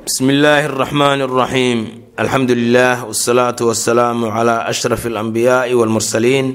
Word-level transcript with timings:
bsmi 0.00 0.32
illaahi 0.32 0.66
اraxmaan 0.70 1.20
اraxiim 1.26 1.80
alxamdu 2.16 2.54
lilah 2.54 3.04
wsalaatu 3.10 3.62
wasalaamu 3.70 4.30
cla 4.36 4.64
ashraf 4.72 5.02
اlanbiyaai 5.06 5.74
wاlmursaliin 5.74 6.46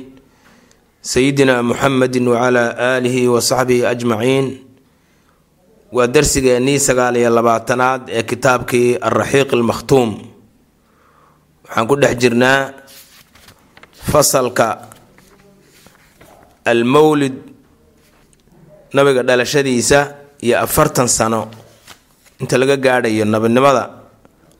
sayidina 1.01 1.61
muxamedi 1.69 2.19
wcla 2.19 2.63
aalihi 2.77 3.27
wasaxbihi 3.35 3.85
ajmaciin 3.93 4.45
waa 5.95 6.07
darsigeennii 6.07 6.79
sagaal 6.79 7.15
iyo 7.21 7.29
labaatanaad 7.37 8.01
ee 8.09 8.23
kitaabkii 8.23 8.95
alraxiiq 9.07 9.49
almakhtuum 9.53 10.09
waxaan 11.65 11.85
ku 11.89 11.95
dhex 12.01 12.13
jirnaa 12.21 12.59
fasalka 14.11 14.67
almowlid 16.65 17.35
nabiga 18.93 19.21
dhalashadiisa 19.23 19.99
iyo 20.45 20.55
afartan 20.65 21.07
sano 21.07 21.41
inta 22.40 22.56
laga 22.60 22.76
gaadhayo 22.76 23.24
nabinimada 23.24 23.82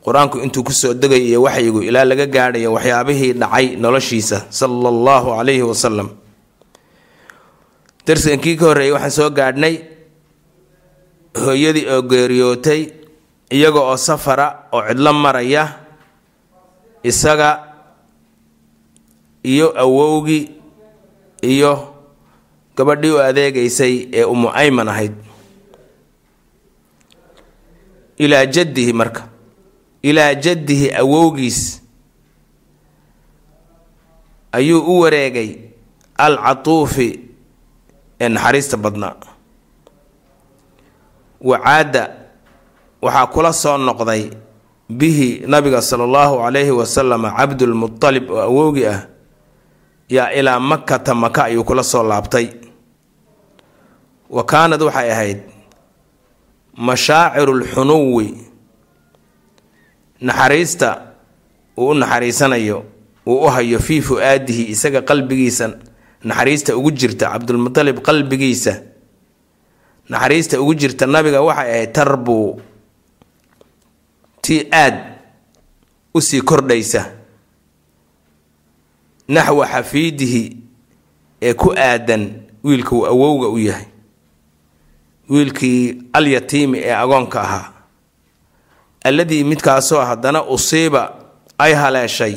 qur'aanku 0.05 0.37
intuu 0.45 0.63
ku 0.65 0.73
soo 0.73 0.95
degayo 0.95 1.25
iyo 1.31 1.39
waxyigu 1.47 1.81
ilaa 1.89 2.05
laga 2.11 2.27
gaadhayo 2.37 2.69
waxyaabihii 2.77 3.33
dhacay 3.43 3.67
noloshiisa 3.83 4.39
sala 4.59 4.89
allahu 4.95 5.29
calayhi 5.37 5.65
wasalam 5.71 6.09
darsigankii 8.07 8.57
ka 8.61 8.65
horreeyay 8.71 8.93
waxaan 8.97 9.15
soo 9.19 9.31
gaadhnay 9.39 9.75
hooyadii 11.45 11.85
oo 11.95 12.03
geeriyootay 12.11 12.81
iyaga 13.57 13.81
oo 13.91 13.97
safara 13.99 14.47
oo 14.73 14.83
cidlo 14.89 15.13
maraya 15.13 15.65
isaga 17.11 17.51
iyo 19.53 19.67
awowgii 19.85 20.45
iyo 21.53 21.73
gabadhii 22.77 23.11
u 23.15 23.19
adeegaysay 23.29 23.95
ee 24.19 24.25
umu 24.25 24.49
ayman 24.55 24.89
ahayd 24.89 25.13
ilaa 28.19 28.47
jaddihi 28.47 28.93
marka 28.93 29.23
ilaa 30.03 30.35
jaddihi 30.35 30.93
awowgiis 31.01 31.83
ayuu 34.53 34.81
u 34.81 35.01
wareegay 35.01 35.51
al 36.17 36.37
catuufi 36.45 37.09
ee 38.21 38.29
naxariista 38.29 38.77
badnaa. 38.77 39.15
Wacaadda 41.41 42.03
waxaa 43.03 43.27
kula 43.33 43.53
soo 43.53 43.77
noqday 43.79 44.31
bihi 44.89 45.29
nabiga 45.47 45.83
sala 45.83 46.05
allahu 46.09 46.35
calayhi 46.45 46.71
wasalam 46.81 47.23
cabdulmutalib 47.37 48.31
oo 48.31 48.41
awowgii 48.49 48.87
ah 48.95 49.01
yaa 50.09 50.31
ilaa 50.39 50.61
makata 50.61 51.15
maka 51.15 51.45
ayuu 51.45 51.65
kula 51.65 51.83
soo 51.85 52.03
laabtay. 52.03 52.49
Wa 54.31 54.43
kaanad 54.45 54.83
waxay 54.83 55.11
ahayd 55.13 55.39
mashaaciru 56.77 57.55
lxunuwi 57.55 58.35
naxariista 60.21 61.03
uu 61.77 61.89
u 61.89 61.95
naxariisanayo 61.95 62.85
uu 63.27 63.41
u 63.45 63.49
hayo 63.51 63.79
fii 63.79 64.01
fu-aadihi 64.03 64.65
isaga 64.71 65.03
qalbigiisa 65.03 65.71
naxariista 66.25 66.77
ugu 66.77 66.91
jirta 66.91 67.31
cabdulmutalib 67.31 67.99
qalbigiisa. 68.01 68.83
Naxariista 70.09 70.61
ugu 70.61 70.75
jirta 70.75 71.07
nabiga 71.07 71.41
waxay 71.43 71.71
ahayd 71.71 71.93
tarbuu 71.93 72.61
tii 74.41 74.69
aad 74.73 74.95
u 76.15 76.21
sii 76.21 76.41
kordhaysa. 76.43 77.13
Naxwa 79.29 79.67
xafiidihi 79.67 80.57
ee 81.43 81.55
ku 81.55 81.73
aadan 81.77 82.43
wiilka 82.65 82.97
uu 82.97 83.07
awowga 83.07 83.49
u 83.49 83.59
yahay 83.59 83.85
wiilkii 85.31 86.03
alyatiimi 86.13 86.79
ee 86.79 86.95
agoonka 86.95 87.41
ahaa. 87.43 87.73
Alladii 89.05 89.45
midkaasoo 89.45 90.01
haddana 90.05 90.43
usiiba 90.45 91.15
ay 91.59 91.73
haleeshay 91.75 92.37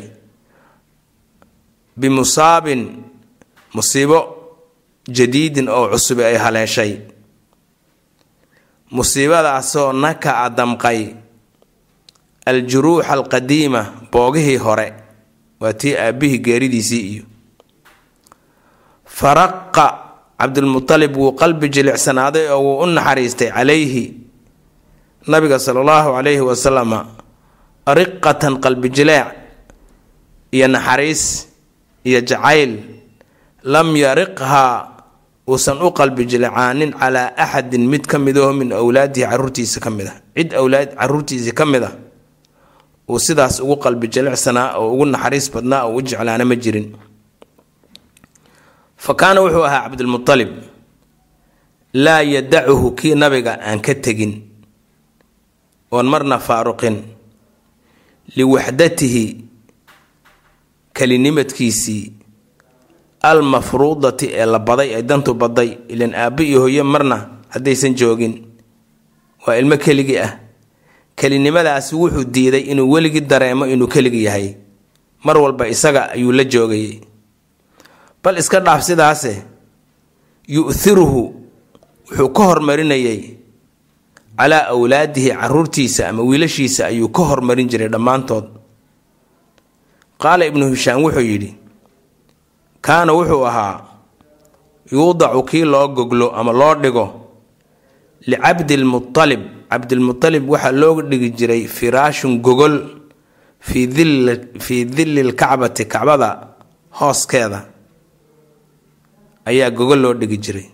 bimusaabin 2.00 3.04
musiibo 3.74 4.20
jadiidin 5.08 5.70
oo 5.70 5.88
cusubi 5.88 6.24
ay 6.24 6.36
haleeshay. 6.38 6.98
Musiibadaasoo 8.92 9.94
naka 9.94 10.38
a 10.44 10.50
damqay 10.50 11.14
aljuruuxa 12.46 13.10
alqadiima 13.14 13.82
boogihii 14.12 14.58
hore 14.58 14.94
waa 15.60 15.74
tii 15.74 15.96
aabbihii 15.98 16.38
geeridiisii 16.40 17.02
iyo. 17.14 17.24
Faraqa 19.06 20.09
cabdulmutalib 20.40 21.14
wuu 21.18 21.32
qalbi 21.42 21.68
jilicsanaaday 21.76 22.46
oo 22.56 22.62
wuu 22.66 22.78
u 22.84 22.86
naxariistay 22.98 23.50
calayhi 23.58 24.04
nabiga 25.32 25.60
sala 25.60 25.80
allahu 25.84 26.10
calayhi 26.18 26.42
wasalama 26.50 27.00
riqatan 28.00 28.54
qalbi 28.64 28.90
jileec 28.98 29.28
iyo 30.56 30.68
naxariis 30.68 31.48
iyo 32.08 32.20
jacayl 32.30 32.72
lam 33.64 33.88
yariqhaa 33.96 34.74
uusan 35.50 35.78
u 35.82 35.92
qalbi 36.00 36.24
jilicaanin 36.32 36.92
calaa 37.00 37.34
axadin 37.44 37.84
mid 37.92 38.04
ka 38.12 38.18
midaho 38.20 38.54
min 38.54 38.70
awlaadihi 38.72 39.26
caruurtiisa 39.32 39.80
ka 39.86 39.90
mid 39.90 40.08
a 40.08 40.14
cid 40.38 40.54
awlaad 40.62 40.90
caruurtiisii 41.00 41.52
ka 41.60 41.66
mid 41.66 41.84
a 41.84 41.92
uu 43.10 43.20
sidaas 43.20 43.60
ugu 43.60 43.76
qalbi 43.86 44.08
jilicsanaa 44.08 44.78
oo 44.80 44.94
ugu 44.94 45.06
naxariis 45.14 45.48
badnaa 45.54 45.84
oo 45.90 45.96
u 45.98 46.02
jeclaana 46.02 46.46
ma 46.46 46.56
jirin 46.64 46.88
fa 49.04 49.14
kaana 49.20 49.40
wuxuu 49.44 49.64
ahaa 49.68 49.82
cabdulmutalib 49.88 50.50
laa 52.04 52.22
yadacuhu 52.34 52.92
kii 53.00 53.16
nabiga 53.16 53.54
aan 53.68 53.80
ka 53.82 53.94
tegin. 53.96 54.34
Oon 55.92 56.06
marna 56.14 56.38
faaruqin. 56.48 56.96
Liwaxdatihi 58.36 59.24
kelinimadkiisii 60.94 62.14
almafruudati 63.22 64.28
ee 64.34 64.46
la 64.46 64.60
baday 64.60 64.90
ee 64.98 65.02
dantu 65.02 65.34
baday 65.34 65.70
ilan 65.94 66.14
aabbo 66.16 66.44
iyo 66.44 66.60
hooye 66.62 66.84
marna 66.84 67.18
haddaysan 67.50 67.96
joogin. 67.96 68.34
Waa 69.48 69.58
ilmo 69.58 69.78
keligii 69.78 70.18
ah. 70.18 70.40
Kelinimadaasi 71.16 71.96
wuxuu 71.96 72.24
diiday 72.24 72.62
inuu 72.72 72.92
weligii 72.92 73.22
dareemo 73.22 73.66
inuu 73.68 73.88
keligi 73.88 74.24
yahay. 74.24 74.54
Mar 75.24 75.38
walba 75.38 75.68
isaga 75.68 76.12
ayuu 76.12 76.32
la 76.32 76.44
joogayay 76.44 77.00
bal 78.24 78.38
iska 78.42 78.60
dhaaf 78.66 78.82
sidaase 78.90 79.34
yu'thiruhu 80.58 81.22
wuxuu 82.10 82.30
ka 82.38 82.44
hormarinayay 82.50 83.22
calaa 84.40 84.68
awlaadihi 84.74 85.32
caruurtiisa 85.42 86.10
ama 86.10 86.24
wiilashiisa 86.30 86.82
ayuu 86.92 87.10
ka 87.16 87.24
hormarin 87.30 87.68
jiray 87.72 87.88
dhammaantood. 87.96 88.46
Qaala 90.22 90.44
ibnu 90.50 90.66
hishaam 90.74 91.04
wuxuu 91.06 91.26
yidhi 91.32 91.52
kaana 92.82 93.12
wuxuu 93.14 93.44
ahaa 93.50 93.76
yuudacu 94.92 95.44
kii 95.50 95.66
loo 95.74 95.88
goglo 95.88 96.28
ama 96.40 96.52
loo 96.62 96.76
dhigo 96.84 97.06
licabdilmutalib 98.28 99.42
cabdilmutalib 99.72 100.44
waxaa 100.50 100.72
loo 100.82 101.02
dhigi 101.10 101.30
jiray 101.40 101.64
firaashun 101.68 102.40
gogol 102.46 102.76
fii 103.68 104.86
dilli 104.96 105.24
lkacbati 105.30 105.86
kacbada 105.86 106.30
hooskeeda 107.00 107.60
ayaa 109.50 109.70
gogol 109.78 110.00
loo 110.04 110.14
dhigi 110.14 110.38
jiray. 110.38 110.68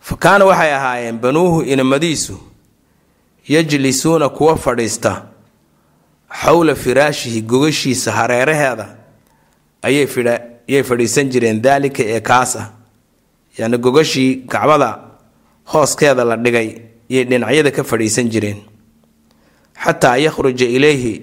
Fa 0.00 0.16
kaana 0.16 0.44
waxay 0.50 0.72
ahaayeen 0.78 1.18
banuuhu 1.18 1.62
inamadiisu 1.62 2.36
yajlisuuna 3.48 4.28
kuwa 4.28 4.56
fadhiista 4.56 5.12
xowla 6.42 6.74
firaashihi 6.74 7.42
gogashiisa 7.42 8.12
hareeraheeda 8.12 8.86
ayay 9.82 10.82
fadhiisan 10.88 11.28
jireen 11.30 11.62
daalika 11.62 12.02
ee 12.14 12.20
kaas 12.20 12.56
ah 12.56 12.70
yacni 13.58 13.78
gogashii 13.78 14.34
kacbada 14.52 14.90
hooskeeda 15.72 16.24
la 16.24 16.36
dhigay 16.36 16.68
yay 17.08 17.24
dhinacyada 17.24 17.70
ka 17.70 17.84
fadhiisan 17.84 18.28
jireen. 18.30 18.58
Xataa 19.84 20.16
yakhruja 20.16 20.66
ilayhi 20.66 21.22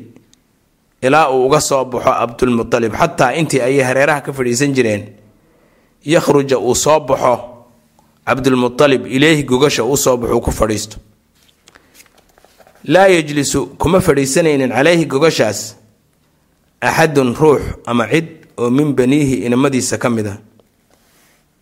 ilaa 1.02 1.30
uu 1.32 1.46
uga 1.48 1.60
soo 1.62 1.86
baxo 1.86 2.12
cabdulmutalib 2.20 2.94
xataa 3.02 3.34
intii 3.40 3.62
ayay 3.68 3.84
hareeraha 3.90 4.22
ka 4.22 4.34
fadhiisan 4.34 4.74
jireen 4.74 5.04
yakhruja 6.06 6.58
uu 6.60 6.76
soo 6.76 7.00
baxo 7.00 7.36
cabdulmutalib 8.26 9.08
ileyhi 9.08 9.44
gogasha 9.44 9.84
uu 9.84 9.98
soo 9.98 10.18
baxo 10.18 10.40
ku 10.42 10.52
fadhiisto. 10.52 10.98
Laa 12.86 13.08
yejlisu 13.08 13.66
kuma 13.78 14.00
fadhiisanaynin 14.02 14.70
calayhi 14.72 15.06
gogashaas 15.06 15.76
axadun 16.82 17.34
ruux 17.36 17.62
ama 17.86 18.08
cid 18.12 18.28
oo 18.58 18.70
min 18.70 18.94
baniihi 18.94 19.36
inamadiisa 19.46 19.98
ka 19.98 20.10
mid 20.10 20.28
a 20.28 20.38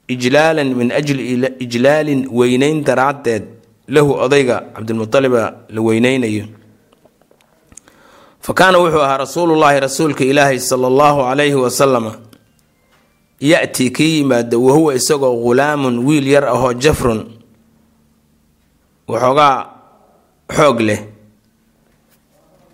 ijlaalan 0.09 0.73
min 0.75 0.91
ajli 0.91 1.23
ijlaalin 1.65 2.27
weyneyn 2.31 2.83
daraaddeed 2.83 3.43
lahu 3.88 4.13
odayga 4.25 4.57
cabdilmutaliba 4.75 5.41
la 5.69 5.81
weyneynayo 5.81 6.45
fa 8.41 8.53
kaana 8.53 8.77
wuxuu 8.81 9.01
ahaa 9.05 9.17
rasuulullaahi 9.17 9.79
rasuulka 9.79 10.23
ilaahi 10.25 10.59
sala 10.59 10.88
allahu 10.88 11.19
calayhi 11.29 11.55
wasalama 11.55 12.11
ya-tii 13.41 13.89
kii 13.89 14.17
yimaado 14.17 14.61
wahuwa 14.63 14.95
isagoo 14.95 15.35
ghulaamun 15.43 15.99
wiil 16.05 16.27
yar 16.27 16.45
ahoo 16.45 16.73
jafrun. 16.73 17.21
Waxoogaa 19.07 19.55
xoog 20.55 20.79
leh. 20.81 21.01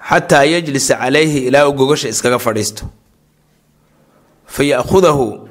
Xataa 0.09 0.43
yajlisa 0.43 0.95
calayhi 0.99 1.39
ilaa 1.47 1.67
uu 1.67 1.73
gogasha 1.73 2.09
iskaga 2.09 2.39
fadhiisto. 2.39 2.85
Fa 4.45 4.63
ya-khudahu 4.63 5.47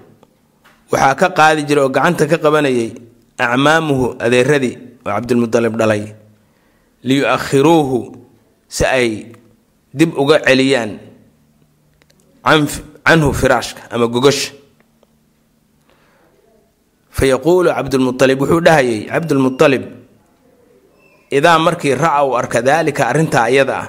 waxaa 0.93 1.15
ka 1.21 1.29
qaadi 1.39 1.63
jiray 1.69 1.85
oo 1.85 1.89
gacanta 1.93 2.27
ka 2.31 2.39
qabanayay 2.39 2.91
acmaamuhu 3.39 4.07
adeeradii 4.25 4.75
oo 5.05 5.11
cabdilmudalib 5.13 5.77
dhalay. 5.77 6.03
Liyu-akhiruuhu 7.05 7.99
si 8.69 8.85
ay 8.85 9.33
dib 9.95 10.13
uga 10.19 10.39
celiyaan 10.45 10.99
canhu 13.07 13.33
firaashka 13.33 13.81
ama 13.91 14.07
gogasha 14.07 14.53
fa 17.17 17.25
yaquulu 17.33 17.69
cabdulmualib 17.77 18.39
wuxuu 18.43 18.61
dhahayay 18.67 18.99
cabdulmualib 19.13 19.85
idaa 21.39 21.59
markii 21.67 21.95
ra'a 21.97 22.21
uu 22.29 22.37
arka 22.41 22.59
daalika 22.69 23.03
arrintaa 23.11 23.45
ayada 23.51 23.75
ah 23.83 23.87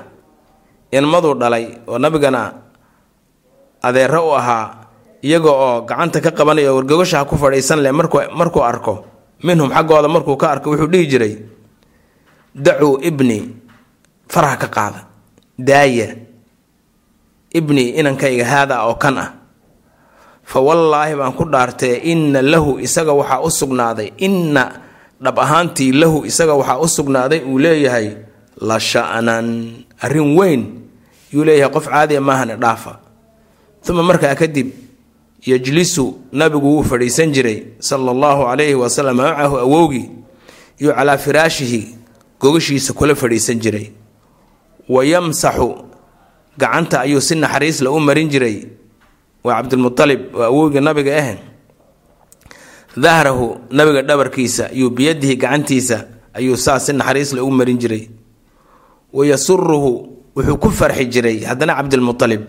ilmaduu 0.97 1.33
dhalay 1.41 1.65
oo 1.91 1.97
nabigana 2.03 2.41
adeero 3.87 4.21
u 4.29 4.31
ahaa 4.39 4.65
iyaga 5.27 5.51
oo 5.51 5.81
gacanta 5.89 6.19
ka 6.25 6.31
qabanaya 6.37 6.71
oo 6.71 6.77
wargogasha 6.79 7.17
ha 7.19 7.25
ku 7.29 7.35
fadhiisan 7.37 7.79
leh 7.83 7.91
markuu 8.39 8.63
arko 8.71 8.93
minhum 9.43 9.69
xaggooda 9.75 10.07
markuu 10.15 10.37
ka 10.41 10.47
arko 10.57 10.67
wuxuu 10.71 10.87
dhihi 10.93 11.05
jiray 11.11 11.33
dacuu 12.55 12.97
ibni 13.09 13.39
faraha 14.33 14.55
ka 14.63 14.67
qaada 14.75 14.99
daaya 15.59 16.07
ibni 17.59 17.83
inankayga 17.99 18.45
haadaa 18.51 18.81
oo 18.89 18.95
kan 19.03 19.15
ah 19.23 19.29
fa 20.47 20.59
wallaahi 20.67 21.13
baan 21.19 21.33
ku 21.35 21.43
dhaartee 21.53 21.95
inna 22.11 22.39
lahu 22.41 22.79
isaga 22.79 23.11
waxaa 23.19 23.43
u 23.43 23.49
sugnaaday 23.59 24.09
inna 24.27 24.63
dhab 25.23 25.35
ahaantii 25.45 25.91
lahu 26.01 26.23
isaga 26.29 26.53
waxaa 26.59 26.79
u 26.79 26.87
sugnaaday 26.87 27.41
uu 27.43 27.59
leeyahay 27.59 28.07
la 28.69 28.77
sha'nan 28.79 29.47
arrin 30.05 30.29
weyn. 30.39 30.61
Yuu 31.33 31.43
leeyahay 31.47 31.71
qof 31.75 31.85
caadiya 31.91 32.21
maahane 32.21 32.55
dhaafa. 32.63 32.93
Uma 33.89 34.03
markaa 34.03 34.35
kadib 34.35 34.69
yajlisu 35.45 36.05
nabigu 36.31 36.67
wuu 36.75 36.83
fadhiisan 36.83 37.31
jiray 37.35 37.59
sala 37.79 38.11
allahu 38.15 38.41
calayhi 38.49 38.75
wasalam 38.75 39.15
macahu 39.19 39.55
awowgii 39.65 40.07
yuu 40.79 40.93
calaa 40.97 41.17
firaashihi 41.17 41.81
gogashiisa 42.39 42.93
kula 42.93 43.15
fadhiisan 43.15 43.59
jiray. 43.59 43.91
Wa 44.89 45.03
yamsaxu 45.05 45.69
gacanta 46.57 46.99
ayuu 47.03 47.21
si 47.21 47.35
naxariisla 47.35 47.91
u 47.91 47.99
marin 47.99 48.29
jiray 48.29 48.63
waa 49.47 49.55
cabdilmualib 49.63 50.21
oo 50.35 50.43
awowgii 50.49 50.83
nabiga 50.87 51.11
ah 51.23 51.29
dahrahu 53.03 53.45
nabiga 53.71 54.01
dhabarkiisa 54.09 54.69
yuu 54.79 54.89
biyadihi 54.89 55.35
gacantiisa 55.37 55.97
ayuu 56.37 56.57
saa 56.57 56.79
si 56.79 56.93
naxariisla 56.93 57.43
u 57.43 57.51
marin 57.51 57.77
jiray. 57.77 58.09
Wa 59.13 59.25
yasuruhu 59.25 59.91
wuxuu 60.35 60.57
ku 60.57 60.69
farxi 60.69 61.05
jiray 61.13 61.37
haddana 61.49 61.73
cabdilmualib 61.77 62.43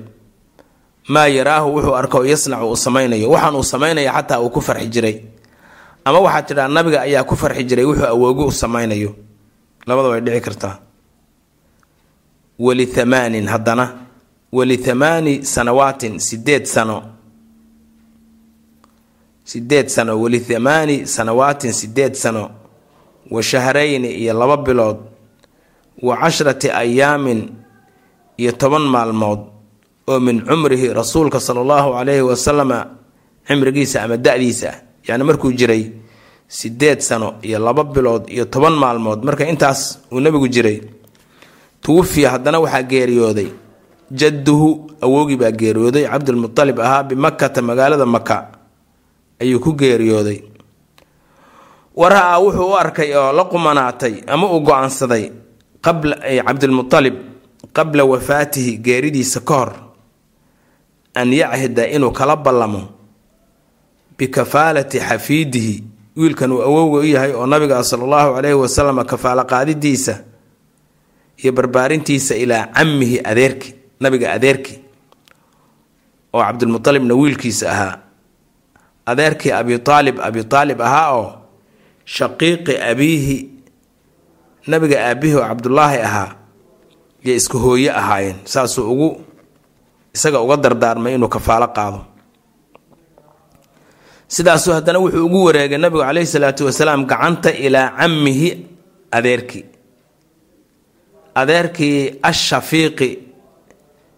maa 1.08 1.28
yaraahu 1.28 1.68
wuxuu 1.76 1.94
arko 2.00 2.18
yasnacu 2.24 2.64
uu 2.68 2.76
samaynayo. 2.76 3.28
Waxaan 3.30 3.54
uu 3.56 3.62
samaynaya 3.72 4.12
xataa 4.16 4.40
uu 4.40 4.50
ku 4.50 4.60
farxi 4.60 4.88
jiray. 4.88 5.16
Ama 6.04 6.18
waxaad 6.20 6.44
tidhaa 6.48 6.68
nabiga 6.68 7.00
ayaa 7.04 7.24
ku 7.28 7.36
farxi 7.36 7.64
jiray 7.68 7.84
wuxuu 7.84 8.08
awoogi 8.08 8.44
u 8.48 8.52
samaynayo. 8.52 9.10
Labada 9.86 10.08
way 10.08 10.20
dhici 10.20 10.40
kartaa. 10.40 10.74
Walihamaanin 12.58 13.46
haddana 13.48 13.84
walithamaani 14.52 15.44
sanawaatin 15.44 16.18
sideed 16.18 16.64
sano. 16.64 17.02
Sideed 19.44 19.88
sano 19.88 20.20
walithamaani 20.20 21.06
sanawaatin 21.06 21.72
sideed 21.72 22.14
sano. 22.14 22.50
Wa 23.30 23.42
shahrayni 23.42 24.08
iyo 24.14 24.32
laba 24.34 24.56
bilood. 24.56 24.96
Wa 26.02 26.16
cashrati 26.16 26.70
ayaamin 26.70 27.48
iyo 28.36 28.52
toban 28.52 28.82
maalmood. 28.82 29.38
Oo 30.08 30.20
min 30.20 30.40
cumrihi 30.44 30.92
rasuulka 30.94 31.40
sala 31.40 31.60
allahu 31.60 31.92
calayhi 31.92 32.22
wasalama 32.22 32.86
cimrigiisa 33.46 34.02
ama 34.02 34.16
da-diisa. 34.16 34.72
Yacni 35.06 35.24
markuu 35.24 35.52
jiray 35.52 35.92
sideed 36.48 37.00
sano 37.00 37.34
iyo 37.42 37.58
laba 37.58 37.84
bilood 37.84 38.30
iyo 38.30 38.44
toban 38.44 38.72
maalmood. 38.72 39.24
Marka 39.24 39.44
intaas 39.48 39.98
uu 40.12 40.20
nebigu 40.20 40.48
jiray 40.48 40.80
tuwafiya 41.80 42.30
haddana 42.30 42.60
waxaa 42.60 42.82
geeriyooday 42.82 43.48
jadduhu 44.10 44.90
awowgii 45.00 45.36
baa 45.36 45.50
geeriyooday. 45.50 46.04
Cabdulmualib 46.08 46.80
ahaa 46.80 47.02
bimakata 47.02 47.62
magaalada 47.62 48.06
maka 48.06 48.48
ayuu 49.40 49.60
ku 49.60 49.72
geeriyooday. 49.72 50.42
Wara-a 51.96 52.38
wuxuu 52.40 52.70
u 52.72 52.76
arkay 52.76 53.14
oo 53.16 53.32
la 53.32 53.44
qumanaatay 53.44 54.22
ama 54.26 54.46
uu 54.52 54.60
go'aansaday 54.60 55.32
qabla 55.82 56.16
cabdilmualib 56.46 57.14
qabla 57.72 58.04
wafaatihi 58.04 58.78
geeridiisa 58.78 59.40
ka 59.40 59.54
hor. 59.54 59.72
An 61.14 61.32
yachida 61.32 61.86
inuu 61.90 62.10
kala 62.12 62.36
ballamo 62.36 62.82
bikafaalati 64.18 64.98
xafiidihi. 65.00 65.84
Wiilkan 66.16 66.52
uu 66.52 66.62
awowga 66.62 66.98
u 66.98 67.04
yahay 67.04 67.32
oo 67.34 67.46
nabiga 67.46 67.82
sala 67.84 68.04
allahu 68.04 68.34
calayhi 68.34 68.54
wasalam 68.58 69.04
kafaalo 69.06 69.44
qaadidiisa 69.44 70.22
iyo 71.42 71.52
barbaarintiisa 71.52 72.34
ilaa 72.36 72.66
camihi 72.74 73.20
adeerki 73.24 73.74
nabiga 74.00 74.32
adeerki 74.36 74.74
oo 76.34 76.42
cabdilmualibna 76.46 77.14
wiilkiisa 77.20 77.66
ahaa. 77.74 77.94
Adeerkii 79.06 79.52
abi 79.52 79.74
aalib 79.88 80.16
abi 80.20 80.40
aalib 80.52 80.80
ahaa 80.88 81.08
oo 81.18 81.26
shaqiiqi 82.16 82.74
abiihi 82.90 83.36
nabiga 84.70 84.96
aabbihi 85.08 85.34
oo 85.38 85.46
cabdulaahi 85.50 85.98
ahaa 86.08 86.30
iyo 87.24 87.34
isku 87.40 87.58
hooye 87.58 87.90
ahaayeen. 88.00 88.36
Saasuu 88.44 88.84
ugu 88.92 89.08
isaga 90.14 90.40
uga 90.44 90.56
dardaarmay 90.56 91.14
inuu 91.14 91.28
kafaalo 91.28 91.68
qaado. 91.76 92.00
Sidaasuu 94.28 94.72
haddana 94.76 94.98
wuxuu 95.02 95.24
ugu 95.26 95.44
wareegay 95.44 95.78
nabigu 95.78 96.02
caleyhi 96.06 96.26
salaatu 96.34 96.62
wasalaam 96.68 97.06
gacanta 97.10 97.50
ilaa 97.66 97.88
camihi 97.98 98.50
adeerkii. 99.16 99.64
Adeerkii 101.34 101.96
ashafiiqi 102.22 103.08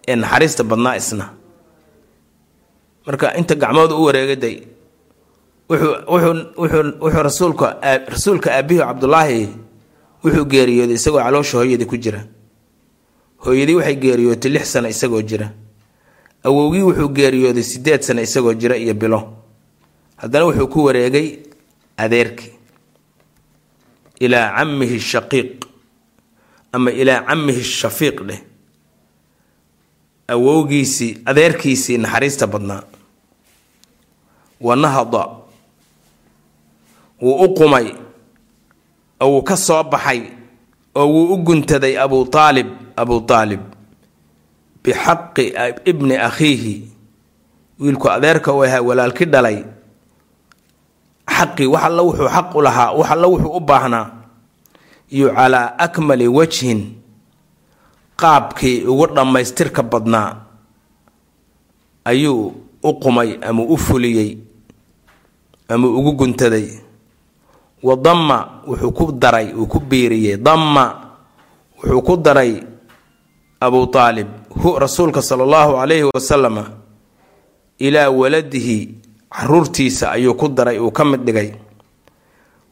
ee 0.09 0.17
naxariista 0.17 0.65
badnaa 0.65 0.97
isna. 0.97 1.27
Marka 3.07 3.35
inta 3.39 3.55
gacmooda 3.55 3.95
u 3.95 4.05
wareegaday 4.05 4.57
wuxuu 5.69 7.23
rasuulka 7.23 7.67
rasuulka 8.09 8.51
aabihi 8.55 8.81
cabdulaahi 8.81 9.49
wuxuu 10.25 10.45
geeriyooday 10.45 10.95
isagoo 10.97 11.21
caloosha 11.23 11.59
hooyadii 11.59 11.87
ku 11.87 11.97
jira. 11.97 12.21
Hooyadii 13.45 13.75
waxay 13.75 13.97
geeriyootay 13.97 14.51
lix 14.53 14.73
sano 14.73 14.89
isagoo 14.89 15.23
jira. 15.23 15.51
Awowgii 16.45 16.83
wuxuu 16.83 17.09
geeriyooday 17.09 17.63
sideed 17.63 18.01
sano 18.03 18.23
isagoo 18.23 18.55
jira 18.55 18.77
iyo 18.77 18.95
bilo. 18.95 19.21
Haddana 20.17 20.45
wuxuu 20.45 20.67
ku 20.69 20.85
wareegay 20.85 21.39
adeerkii 21.97 22.53
ilaa 24.21 24.57
camihi 24.57 25.01
shaqiiq. 25.01 25.65
Ama 26.73 26.91
ilaa 26.91 27.23
camihi 27.27 27.63
shafiiq 27.65 28.23
dheh 28.29 28.41
awowgiisii 30.35 31.19
adeerkiisii 31.25 31.99
naxariista 31.99 32.47
badnaa. 32.47 32.83
Wa 34.61 34.77
nahada. 34.77 35.27
Wuu 37.23 37.35
u 37.45 37.55
qumay. 37.55 37.87
Oo 39.21 39.31
wuu 39.33 39.43
ka 39.43 39.57
soo 39.57 39.83
baxay. 39.83 40.23
Oo 40.95 41.07
wuu 41.09 41.35
u 41.35 41.37
guntaday 41.37 41.99
abu 41.99 42.29
aalib 42.35 42.67
abu 42.97 43.25
aalib 43.31 43.61
bixaqi 44.85 45.53
ibni 45.85 46.17
akhiihi. 46.17 46.75
Wiilku 47.81 48.11
adeerka 48.11 48.53
u 48.53 48.63
ahaa 48.65 48.81
walaalki 48.81 49.25
dhalay. 49.25 49.65
Xaqii 51.29 51.67
wax 51.67 51.83
alla 51.85 52.03
wuxuu 52.03 52.29
xaq 52.29 52.55
u 52.55 52.61
lahaa 52.63 52.93
wax 52.99 53.11
alla 53.11 53.27
wuxuu 53.27 53.57
u 53.57 53.61
baahnaa. 53.61 54.07
Iyo 55.11 55.35
calaa 55.35 55.79
akmali 55.79 56.29
wajhin 56.29 57.00
qaabkii 58.21 58.85
ugu 58.91 59.07
dhammaystirka 59.17 59.83
badnaa 59.83 60.31
ayuu 62.05 62.53
u 62.83 62.91
qumay 63.03 63.39
ama 63.49 63.63
u 63.63 63.77
fuliyey 63.77 64.39
ama 65.69 65.87
ugu 65.89 66.13
guntaday. 66.13 66.69
Wa 67.83 67.97
damma 67.97 68.39
wuxuu 68.69 68.93
ku 68.93 69.13
daray 69.13 69.55
uu 69.55 69.67
ku 69.67 69.81
biiriyey. 69.81 70.37
Damma 70.37 70.85
wuxuu 71.79 72.03
ku 72.03 72.17
daray 72.17 72.61
abu 73.61 73.89
aalib 73.97 74.29
hu 74.51 74.79
rasuulka 74.79 75.23
sala 75.23 75.45
allahu 75.45 75.73
calayhi 75.81 76.05
wasalama 76.15 76.65
ilaa 77.79 78.11
waladihi 78.11 78.95
caruurtiisa 79.31 80.11
ayuu 80.13 80.35
ku 80.35 80.49
daray 80.49 80.79
uu 80.79 80.91
ka 80.93 81.05
mid 81.05 81.25
dhigay. 81.25 81.55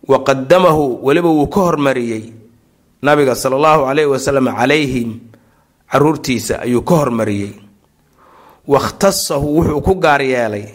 Wa 0.09 0.25
qadamahu 0.25 1.01
weliba 1.07 1.29
wuu 1.29 1.47
ka 1.49 1.61
hormariyey 1.61 2.33
nabiga 3.03 3.35
sala 3.37 3.57
allahu 3.57 3.87
calayhi 3.89 4.11
wasalam 4.11 4.47
calayhim 4.57 5.28
caruurtiisa 5.91 6.61
ayuu 6.63 6.83
ka 6.83 6.95
hormariyey. 6.95 7.55
Wakhtasahu 8.69 9.57
wuxuu 9.57 9.81
ku 9.81 9.95
gaar 9.95 10.23
yeelay 10.23 10.69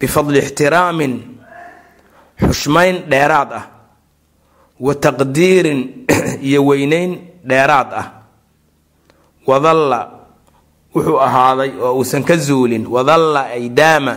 bifadli 0.00 0.38
ixtiraamin 0.38 1.14
xushmayn 2.40 3.04
dheeraad 3.10 3.50
ah 3.52 3.64
wa 4.80 4.94
taqdiirin 4.94 6.08
iyo 6.48 6.64
weyneyn 6.66 7.40
dheeraad 7.44 7.90
ah. 7.92 8.06
Wadalla 9.46 10.24
wuxuu 10.94 11.18
ahaaday 11.18 11.70
oo 11.80 11.98
uusan 11.98 12.24
ka 12.24 12.36
zuulin 12.36 12.86
wadalla 12.86 13.50
ay 13.50 13.68
daama 13.68 14.14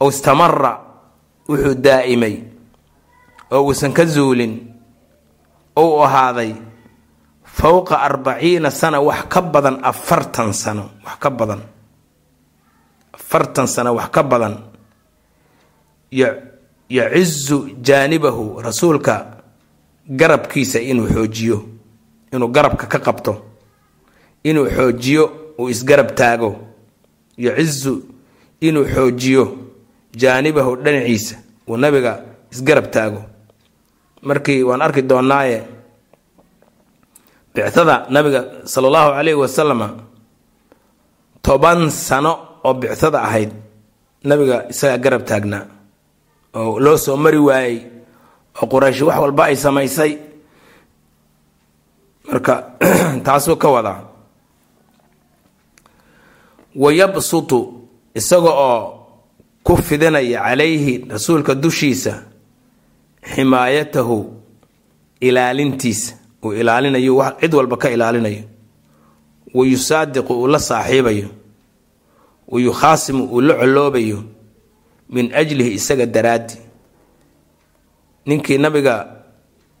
ow 0.00 0.10
istamara 0.10 0.72
wuxuu 1.48 1.74
daa'imay 1.78 2.36
oo 3.50 3.62
uusan 3.70 3.92
ka 3.94 4.04
zuulin 4.04 4.74
ou 5.76 6.02
ahaaday 6.02 6.65
fowqa 7.56 7.96
arbaciina 8.08 8.70
sana 8.70 9.00
wax 9.00 9.22
ka 9.32 9.40
badan 9.40 9.80
afartan 9.82 10.52
sano 10.52 10.90
wax 11.04 11.16
ka 11.18 11.30
badan. 11.30 11.60
Afartan 13.16 13.66
sano 13.66 13.94
wax 13.96 14.08
ka 14.12 14.22
badan. 14.22 14.54
Yacizu 16.88 17.70
jaanibahu 17.82 18.60
rasuulka 18.62 19.42
garabkiisa 20.08 20.80
inuu 20.80 21.08
xoojiyo 21.08 21.58
inuu 22.32 22.48
garabka 22.48 22.86
ka 22.86 22.98
qabto 22.98 23.32
inuu 24.44 24.68
xoojiyo 24.70 25.24
uu 25.58 25.68
isgarab 25.68 26.14
taago. 26.14 26.56
Yacizu 27.38 28.02
inuu 28.60 28.84
xoojiyo 28.84 29.44
jaanibahu 30.14 30.76
dhinaciisa 30.76 31.36
uu 31.68 31.76
nabiga 31.76 32.22
isgarab 32.52 32.90
taago. 32.90 33.22
Markii 34.22 34.62
waan 34.62 34.82
arki 34.82 35.02
doonaaye 35.02 35.62
bicada 37.56 38.04
nabiga 38.12 38.40
sala 38.68 38.86
allahu 38.92 39.10
calayhi 39.16 39.40
wasalama 39.40 39.88
toban 41.40 41.88
sano 41.88 42.60
oo 42.60 42.74
bicada 42.76 43.24
ahayd 43.24 43.50
nabiga 44.28 44.68
isagaa 44.68 45.00
garab 45.00 45.24
taagnaa 45.24 45.64
oo 46.58 46.76
loo 46.84 46.96
soo 47.00 47.16
mari 47.16 47.40
waayey 47.48 47.78
oo 48.60 48.66
quraysh 48.68 49.00
wax 49.08 49.16
walba 49.24 49.42
ay 49.48 49.56
samaysay. 49.56 50.12
Marka 52.28 52.76
taasuu 53.26 53.56
ka 53.56 53.68
wadaa 53.70 54.00
wayabsutu 56.76 57.88
isaga 58.14 58.50
oo 58.50 58.80
ku 59.62 59.76
fidinaya 59.76 60.42
calayhi 60.44 61.06
rasuulka 61.08 61.54
dushiisa 61.54 62.22
ximaayatahu 63.34 64.16
ilaalintiisa 65.20 66.25
uu 66.44 66.52
ilaalinayo 66.52 67.22
cid 67.40 67.54
walba 67.54 67.76
ka 67.76 67.90
ilaalinayo. 67.90 68.42
Wa 69.54 69.66
yusaadiqu 69.66 70.32
uu 70.34 70.46
la 70.46 70.58
saaxiibayo. 70.58 71.28
Wa 72.48 72.60
yukhaasimu 72.60 73.24
uu 73.24 73.40
la 73.40 73.54
coloobayo 73.54 74.22
min 75.10 75.34
ajlihi 75.34 75.72
isaga 75.74 76.06
daraaddi. 76.06 76.54
Ninkii 78.26 78.58
nabiga 78.58 78.94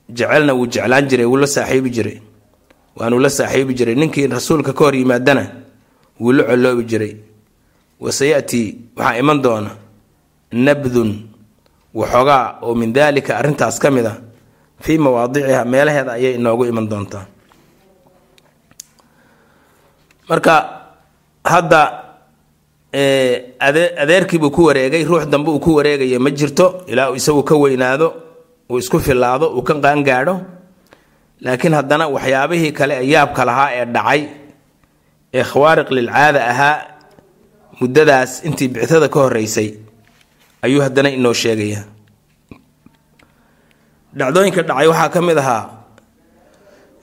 jecelna 0.08 0.54
wuu 0.54 0.66
jeclaan 0.66 1.06
jiray 1.08 1.26
wuu 1.26 1.36
la 1.36 1.46
saaxiibi 1.46 1.90
jiray. 1.90 2.18
Waanuu 2.96 3.18
la 3.18 3.30
saaxiibi 3.30 3.74
jiray. 3.74 3.94
Ninkii 3.94 4.26
rasuulka 4.26 4.72
ka 4.72 4.84
hor 4.84 4.94
yimaadana 4.96 5.44
wuu 6.20 6.32
la 6.32 6.44
coloobi 6.44 6.84
jiray. 6.84 7.16
Wasayatii 8.00 8.78
waxaa 8.96 9.18
iman 9.18 9.42
doona 9.42 9.70
nabdun 10.52 11.28
waxoogaa 11.94 12.58
oo 12.62 12.74
min 12.74 12.92
daalika 12.92 13.36
arrintaas 13.38 13.78
ka 13.78 13.90
mid 13.90 14.06
a 14.06 14.14
fii 14.80 14.98
mawaadiciha 14.98 15.64
meelaheeda 15.64 16.12
ayay 16.12 16.34
inoogu 16.34 16.64
iman 16.70 16.88
doontaa. 16.90 17.24
Marka 20.28 20.54
hadda 21.44 21.80
adeerkiibuu 24.02 24.50
ku 24.50 24.64
wareegay 24.68 25.04
ruux 25.04 25.26
dambe 25.26 25.50
uu 25.50 25.60
ku 25.60 25.74
wareegaya 25.76 26.18
ma 26.18 26.30
jirto 26.30 26.84
ilaa 26.86 27.10
uu 27.10 27.16
isagu 27.16 27.42
ka 27.42 27.54
weynaado 27.56 28.08
uu 28.70 28.78
isku 28.78 28.98
filaado 29.00 29.46
uu 29.56 29.62
ka 29.62 29.74
qaangaadho 29.74 30.36
laakiin 31.40 31.74
haddana 31.74 32.08
waxyaabihii 32.08 32.72
kale 32.72 32.94
ee 33.00 33.08
yaabka 33.12 33.44
lahaa 33.44 33.70
ee 33.78 33.84
dhacay 33.84 34.22
ee 35.34 35.42
khawaariq 35.50 35.90
lilcaada 35.90 36.40
ahaa 36.52 36.76
muddadaas 37.80 38.44
intii 38.44 38.68
bictada 38.68 39.08
ka 39.08 39.18
horeysay 39.20 39.68
ayuu 40.62 40.80
haddana 40.82 41.10
inoo 41.10 41.32
sheegaya 41.42 41.84
dhacdooyinka 44.18 44.62
dhacay 44.68 44.86
waxaa 44.92 45.08
ka 45.14 45.20
mid 45.22 45.38
ahaa 45.38 45.64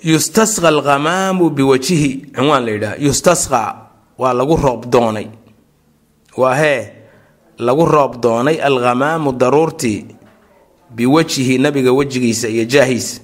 yustasqa 0.03 0.67
alghamaamu 0.73 1.49
biwajihi 1.57 2.09
cinwaan 2.35 2.63
la 2.65 2.71
yidhaha 2.75 2.95
yustasqa 3.05 3.61
waa 4.21 4.33
lagu 4.33 4.55
roob 4.57 4.85
doonay. 4.93 5.27
Waa 6.37 6.55
hee 6.61 6.81
lagu 7.59 7.85
roob 7.85 8.19
doonay 8.21 8.57
alghamaamu 8.69 9.31
daruurtii 9.41 10.05
biwajhihi 10.95 11.57
nabiga 11.57 11.91
wejigiisa 11.93 12.47
iyo 12.49 12.65
jaahiisa. 12.65 13.21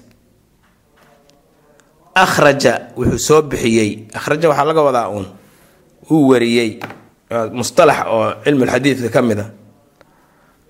Akhraja 2.16 2.74
wuxuu 2.98 3.20
soo 3.28 3.42
bixiyey 3.42 4.08
akhraja 4.14 4.50
waxaa 4.50 4.66
laga 4.70 4.82
wadaa 4.82 5.08
uun 5.10 5.28
uu 6.12 6.28
wariyey. 6.30 6.80
Mustalax 7.54 8.00
oo 8.10 8.34
cilmulxadiidka 8.44 9.10
ka 9.14 9.22
mid 9.22 9.40
a 9.40 9.46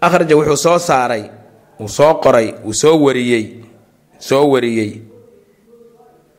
akhraja 0.01 0.35
wuxuu 0.37 0.57
soo 0.65 0.77
saaray 0.79 1.23
uu 1.79 1.87
soo 1.89 2.13
qoray 2.23 2.53
uu 2.65 2.73
soo 2.73 2.95
wariyey 3.05 3.45
soo 4.19 4.45
wariyey 4.51 5.01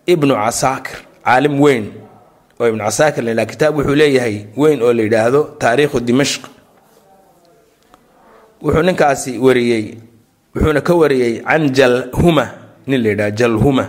ibnu 0.07 0.35
casaakir 0.35 0.99
caalim 1.25 1.61
weyn 1.61 1.85
oo 2.61 2.67
ibnu 2.69 2.83
casaakir 2.85 3.25
la 3.25 3.31
yidhaha 3.31 3.47
kitaab 3.53 3.75
wuxuu 3.79 3.95
leeyahay 4.01 4.37
weyn 4.57 4.83
oo 4.83 4.93
la 4.93 5.03
yidhaahdo 5.03 5.41
taariikhu 5.59 6.01
dimashq. 6.01 6.43
Wuxuu 8.63 8.83
ninkaasi 8.83 9.39
wariyey 9.39 9.85
wuxuuna 10.55 10.81
ka 10.81 10.95
wariyey 10.95 11.41
can 11.43 11.71
jalhuma 11.73 12.45
nin 12.87 13.03
la 13.03 13.09
yidhaha 13.09 13.31
jalhuma. 13.31 13.85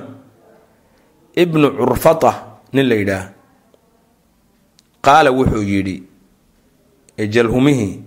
Ibnu 1.36 1.67
curfata 1.77 2.31
nin 2.74 2.86
la 2.89 2.96
yidhaah 2.96 3.25
qaala 5.01 5.31
wuxuu 5.31 5.63
yidhi 5.63 6.03
jalhumihii 7.34 8.03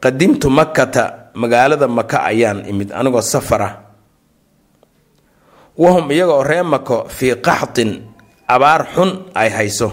qadimtu 0.00 0.50
makkata 0.50 1.19
magaalada 1.34 1.88
maka 1.88 2.24
ayaan 2.24 2.64
imid 2.68 2.92
anigoo 2.92 3.20
safara. 3.22 3.86
Wahum 5.78 6.10
iyagoo 6.10 6.42
ree 6.42 6.62
mako 6.62 7.08
fii 7.08 7.34
qaxtin 7.40 8.02
abaar 8.48 8.86
xun 8.94 9.10
ay 9.34 9.48
hayso. 9.50 9.88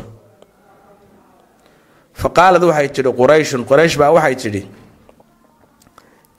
Fa 2.13 2.29
qaalad 2.29 2.63
waxay 2.63 2.89
tidhi 2.89 3.11
qurayshun 3.13 3.61
quraysh 3.69 3.95
baa 3.97 4.11
waxay 4.11 4.35
tidhi 4.35 4.61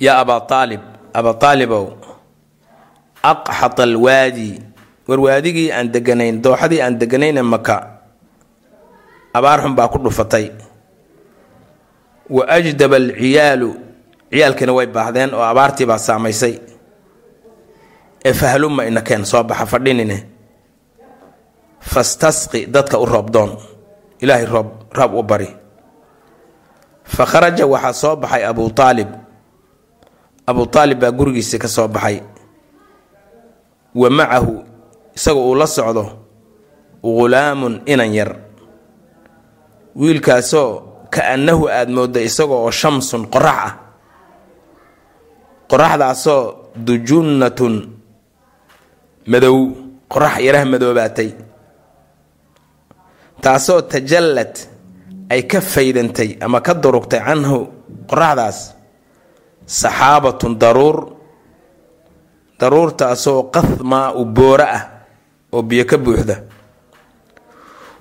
yaa 0.00 0.20
abaa 0.22 0.42
aalib 0.50 0.82
abaa 1.14 1.38
aalibow 1.48 1.86
aqxat 3.22 3.78
alwaadi 3.80 4.58
war 5.08 5.20
waadigii 5.20 5.70
aan 5.72 5.88
deganayn 5.94 6.42
dooxadii 6.42 6.82
aan 6.82 6.98
deganayne 6.98 7.42
maka 7.42 7.76
abaar 9.34 9.62
xun 9.62 9.74
baa 9.78 9.88
ku 9.88 9.98
dhufatay. 10.02 10.50
Wa 12.28 12.44
ajdaba 12.44 12.96
alciyaalu 12.96 13.70
ciyaalkiina 14.30 14.72
way 14.72 14.86
baahdeen 14.86 15.34
oo 15.34 15.42
abaartii 15.42 15.86
baa 15.86 15.98
saamaysay. 15.98 16.54
Ee 18.24 18.32
fahluma 18.32 18.84
inakeen 18.84 19.24
soo 19.26 19.42
baxa 19.44 19.66
fadhinine. 19.66 20.18
Fastasqi 21.80 22.66
dadka 22.66 22.98
u 22.98 23.06
roob 23.06 23.30
doon. 23.30 23.50
Ilaahay 24.20 24.46
roob 24.46 24.68
roob 24.92 25.14
u 25.14 25.22
bari. 25.22 25.48
Fa 27.04 27.24
kharaja 27.26 27.66
waxaa 27.66 27.92
soo 27.92 28.16
baxay 28.16 28.44
abuu 28.44 28.70
aalib 28.78 29.08
abuu 30.46 30.66
aalib 30.76 30.98
baa 31.00 31.10
gurigiisii 31.12 31.58
ka 31.58 31.68
soo 31.68 31.88
baxay. 31.88 32.20
Wa 33.94 34.10
macahu 34.10 34.64
isaga 35.16 35.40
uu 35.40 35.54
la 35.54 35.66
socdo 35.66 36.04
ghulaamun 37.02 37.82
inan 37.86 38.12
yar. 38.14 38.36
Wiilkaasoo 39.96 40.82
ka-annahu 41.10 41.68
aada 41.68 41.90
moodda 41.92 42.20
isaga 42.20 42.54
oo 42.54 42.70
shamsun 42.70 43.26
qorax 43.32 43.56
ah 43.66 43.72
qoraxdaasoo 45.70 46.42
dujunnatun. 46.86 47.74
Madow. 49.26 49.58
Qorax 50.12 50.40
yaraha 50.40 50.64
madoobaatay. 50.64 51.30
Taasoo 53.42 53.82
tajallad 53.82 54.54
ay 55.30 55.42
ka 55.50 55.60
faydantay 55.60 56.38
ama 56.40 56.60
ka 56.60 56.74
durugtay 56.74 57.20
canhu 57.20 57.58
qoraxdaas. 58.10 58.58
Saxaabatun 59.66 60.58
daruur. 60.58 60.96
Daruurtaasoo 62.60 63.42
qahmaa 63.54 64.12
u 64.16 64.24
booro 64.24 64.64
ah 64.64 64.82
oo 65.52 65.62
biyo 65.62 65.84
ka 65.84 65.96
buuxda. 65.98 66.36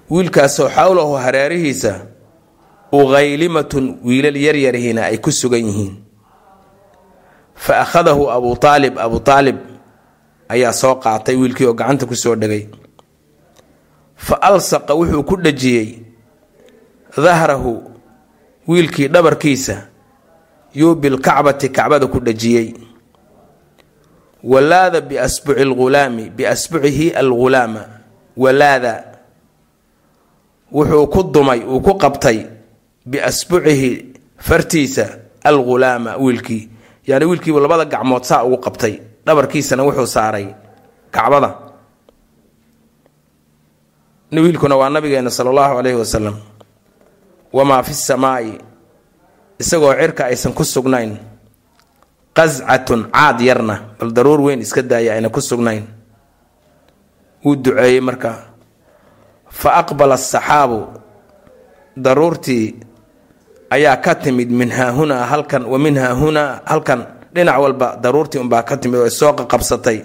Wiilkaasoo 0.09 0.69
xawlahu 0.69 1.13
hareerihiisa 1.19 1.91
ughaylimatun 2.91 3.99
wiilal 4.07 4.37
yaryarhiina 4.39 5.01
ay 5.11 5.17
ku 5.19 5.31
sugan 5.31 5.67
yihiin 5.67 6.06
fa 7.57 7.73
akhadahu 7.83 8.29
abuu 8.31 8.55
aalib 8.63 8.93
abuu 9.05 9.21
aalib 9.27 9.57
ayaa 10.53 10.73
soo 10.73 10.95
qaatay 11.03 11.35
wiilkii 11.35 11.65
oo 11.65 11.73
gacanta 11.73 12.05
ku 12.05 12.15
soo 12.15 12.35
dhegay. 12.35 12.63
fa 14.15 14.35
alsaqa 14.49 14.93
wuxuu 14.93 15.23
ku 15.29 15.35
dhajiyey 15.41 15.89
dahrahu 17.25 17.73
wiilkii 18.67 19.07
dhabarkiisa 19.09 19.75
yuu 20.73 20.95
bilkacbati 20.95 21.69
kacbada 21.69 22.07
ku 22.07 22.19
dhajiyey. 22.19 22.73
walaada 24.43 25.01
biasbuci 25.01 25.63
lghulaami 25.65 26.29
biasbucihi 26.29 27.11
algulaama 27.11 27.83
walaada 28.37 28.93
wuxuu 30.71 31.07
ku 31.09 31.23
dumay 31.33 31.61
uu 31.65 31.81
ku 31.81 31.93
qabtay 31.97 32.45
biasbucihi 33.05 34.13
fartiisa 34.37 35.05
algulaama 35.43 36.15
wiilkii 36.21 36.76
yani 37.07 37.25
wiilkiibu 37.25 37.59
labada 37.59 37.85
gacmood 37.85 38.23
saa 38.23 38.43
ugu 38.43 38.57
qabtay 38.57 38.99
dhabarkiisana 39.25 39.83
wuxuu 39.83 40.07
saaray 40.07 40.47
kacbada. 41.11 41.49
Wiilkuna 44.31 44.75
waa 44.75 44.89
nabigeena 44.89 45.29
sala 45.31 45.49
allahu 45.49 45.75
calayhi 45.75 45.97
wasalam 45.99 46.35
wamaa 47.53 47.83
fi 47.83 47.93
samaai 47.93 48.59
isagoo 49.59 49.93
cirka 49.93 50.25
aysan 50.25 50.53
ku 50.53 50.63
sugnayn. 50.63 51.17
Qascatun 52.35 53.09
caad 53.11 53.41
yarna 53.41 53.75
bal 53.99 54.11
daruur 54.13 54.41
weyn 54.41 54.61
iska 54.61 54.81
daaya 54.81 55.13
ayna 55.13 55.29
ku 55.29 55.41
sugnayn. 55.41 55.83
Wuu 57.45 57.55
duceeyey 57.55 58.01
marka 58.01 58.51
fa 59.49 59.69
aqbala 59.79 60.13
asaxaabu 60.19 60.79
daruurtii 61.97 62.75
ayaa 63.69 63.97
ka 63.97 64.15
timid 64.15 64.51
min 64.51 64.69
haahunaa 64.71 65.25
halkan 65.25 65.65
wa 65.65 65.77
min 65.79 65.97
haahunaa 65.97 66.61
halkan. 66.65 67.05
Dhinac 67.33 67.59
walba 67.61 67.97
daruurtii 68.01 68.39
unbaa 68.41 68.63
ka 68.63 68.77
timid 68.77 68.99
oo 68.99 69.09
soo 69.09 69.33
qaqabsatay 69.33 69.99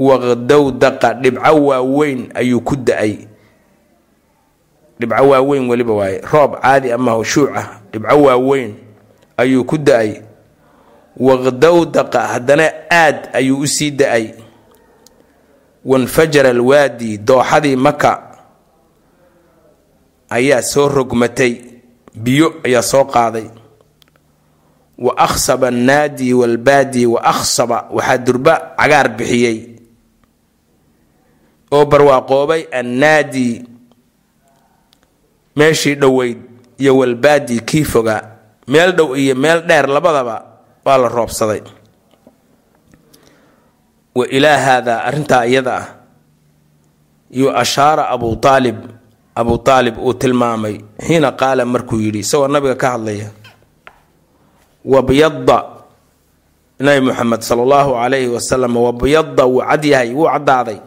waqdowdaqa 0.00 1.14
dhibco 1.22 1.54
waaweyn 1.66 2.32
ayuu 2.34 2.60
ku 2.60 2.76
da'ay. 2.76 3.28
Dhibco 5.00 5.28
waaweyn 5.28 5.68
weliba 5.70 5.92
waaye. 5.94 6.20
Roob 6.32 6.60
caadi 6.60 6.92
amaho 6.92 7.24
shuuc 7.24 7.50
ah 7.56 7.80
dhibco 7.92 8.16
waaweyn 8.22 8.74
ayuu 9.36 9.64
ku 9.64 9.78
da'ay. 9.78 10.22
Waqdowdaqa 11.20 12.20
haddana 12.36 12.66
aad 12.90 13.28
ayuu 13.32 13.60
u 13.60 13.66
sii 13.66 13.90
da'ay. 13.90 14.34
Wanfajara 15.84 16.50
alwaadi 16.50 17.18
dooxadii 17.18 17.76
maka 17.76 18.36
ayaa 20.30 20.62
soo 20.62 20.88
rogmatay 20.88 21.69
biyo 22.24 22.60
ayaa 22.64 22.82
soo 22.82 23.04
qaaday. 23.04 23.48
Wa 24.98 25.12
akhsaba 25.16 25.68
annaadi 25.68 26.34
walbaadi 26.34 27.06
wa 27.06 27.20
akhsaba 27.24 27.88
waxaa 27.96 28.18
durba 28.18 28.54
cagaar 28.78 29.08
bixiyey. 29.16 29.58
Oo 31.72 31.84
barwaaqoobay 31.86 32.62
annaadi 32.72 33.64
meeshii 35.56 35.94
dhoweyd 35.96 36.38
iyo 36.78 36.96
walbaadi 36.98 37.60
kii 37.60 37.84
fogaa 37.84 38.22
meel 38.68 38.92
dhow 38.92 39.16
iyo 39.16 39.34
meel 39.34 39.62
dheer 39.66 39.86
labadaba 39.88 40.36
waa 40.84 40.98
la 40.98 41.08
roobsaday. 41.08 41.62
Wa 44.14 44.24
ilaa 44.28 44.58
haadaa 44.58 45.04
arrintaa 45.08 45.46
iyada 45.46 45.76
ah. 45.76 45.86
Yuu 47.30 47.50
ashaara 47.54 48.08
abuu 48.10 48.34
aalib 48.44 48.76
abuu 49.34 49.60
aalib 49.66 49.98
uu 49.98 50.14
tilmaamay 50.14 50.76
xiina 51.06 51.32
qaala 51.32 51.64
markuu 51.64 52.00
yidhi 52.00 52.18
isagoo 52.18 52.48
nabiga 52.48 52.74
ka 52.74 52.88
hadlaya 52.90 53.28
wabyada 54.84 55.58
nabi 56.80 57.00
muxamed 57.12 57.40
sala 57.44 57.62
allahu 57.62 57.92
calayhi 57.92 58.28
wasalam 58.28 58.76
wabyada 58.76 59.44
wuu 59.46 59.60
cad 59.60 59.84
yahay 59.84 60.14
wuu 60.14 60.26
caddaaday. 60.26 60.80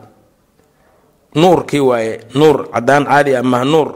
Nuurkii 1.36 1.80
waaye 1.80 2.22
nuur 2.36 2.70
caddaan 2.74 3.06
caadi 3.06 3.36
ah 3.36 3.42
nuur. 3.44 3.90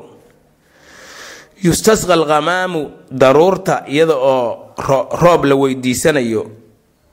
Yustasqa 1.64 2.14
alghamaamu 2.14 2.92
daruurta 3.12 3.84
iyada 3.90 4.14
oo 4.14 4.74
roob 5.22 5.46
la 5.46 5.56
weydiisanayo 5.56 6.46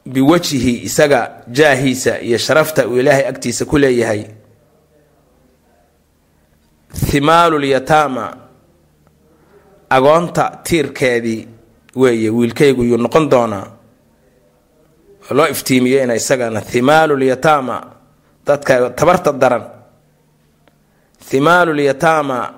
biwajhi 0.06 0.84
isaga 0.84 1.44
jaahiisa 1.48 2.20
iyo 2.20 2.38
sharafta 2.38 2.86
uu 2.88 2.98
ilaahay 3.00 3.26
agtiisa 3.26 3.64
ku 3.64 3.78
leeyahay 3.78 4.24
thimaalulyataama 6.94 8.36
agoonta 9.90 10.58
tiirkeedii 10.64 11.48
weeye 11.96 12.30
wiilkaygu 12.30 12.82
yuu 12.82 12.96
noqon 12.96 13.30
doonaa. 13.30 13.66
Oo 15.30 15.34
loo 15.36 15.46
iftiimiyo 15.46 16.02
ina 16.02 16.14
isagana 16.14 16.60
thimaalulyataama 16.60 17.76
dadka 18.46 18.90
tabarta 18.90 19.32
daran. 19.32 19.64
Thimaalulyataama 21.28 22.54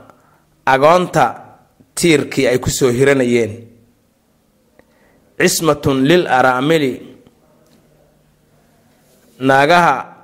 agoonta 0.66 1.34
tiirkii 1.94 2.46
ay 2.48 2.58
ku 2.58 2.70
soo 2.70 2.90
hiranayeen. 2.90 3.68
Cismatun 5.38 6.04
lil 6.08 6.26
araamili 6.26 7.16
naagaha 9.38 10.15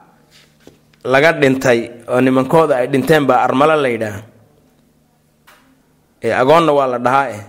laga 1.05 1.33
dhintay 1.33 1.91
oo 2.09 2.21
nimankooda 2.21 2.77
ay 2.77 2.87
dhinteen 2.87 3.27
baa 3.27 3.43
armalo 3.47 3.77
la 3.77 3.89
yidhaah. 3.89 4.19
Ee 6.23 6.33
agoonna 6.35 6.73
waa 6.73 6.87
la 6.87 6.99
dhahaa 6.99 7.29
eh. 7.31 7.43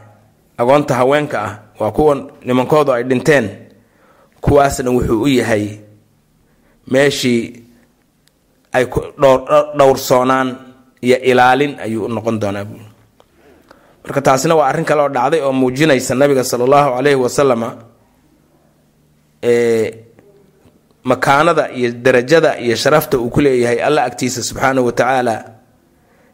Agoonta 0.57 0.93
haweenka 0.95 1.37
ah 1.41 1.53
waa 1.79 1.91
kuwa 1.91 2.15
nimankoodu 2.45 2.91
ay 2.93 3.03
dhinteen. 3.03 3.49
Kuwaasna 4.41 4.91
wuxuu 4.91 5.21
u 5.23 5.27
yahay 5.27 5.67
meeshii 6.91 7.63
ay 8.73 8.85
dhowrsoonaan 9.77 10.49
iyo 11.01 11.17
ilaalin 11.21 11.79
ayuu 11.79 12.05
u 12.05 12.09
noqon 12.09 12.39
doonaa 12.41 12.65
buui 12.65 12.81
marka 14.03 14.21
taasina 14.21 14.55
waa 14.55 14.67
arrin 14.67 14.85
kale 14.85 15.01
oo 15.01 15.09
dhacday 15.09 15.41
oo 15.41 15.51
muujinaysa 15.53 16.15
nabiga 16.15 16.43
sala 16.43 16.63
allahu 16.67 16.89
calayhi 16.97 17.15
wasalama 17.23 17.69
ee 19.43 19.93
makaanada 21.03 21.69
iyo 21.71 21.91
darajada 21.91 22.57
iyo 22.59 22.75
sharafta 22.75 23.17
uu 23.19 23.29
ku 23.29 23.41
leeyahay 23.41 23.79
alla 23.83 24.03
agtiisa 24.07 24.43
subxaanahu 24.43 24.85
wa 24.87 24.91
tacaala 24.95 25.35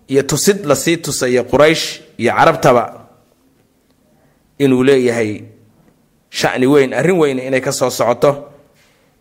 iyo 0.08 0.24
tusid 0.24 0.66
la 0.66 0.76
sii 0.76 0.98
tusaya 0.98 1.44
quraysh 1.44 2.02
iyo 2.18 2.32
carabtaba 2.34 2.84
inuu 4.60 4.84
leeyahay 4.84 5.44
shani 6.30 6.68
weyn 6.68 6.94
arrin 6.94 7.18
weyne 7.18 7.42
inay 7.48 7.62
ka 7.62 7.72
soo 7.72 7.90
socoto. 7.90 8.32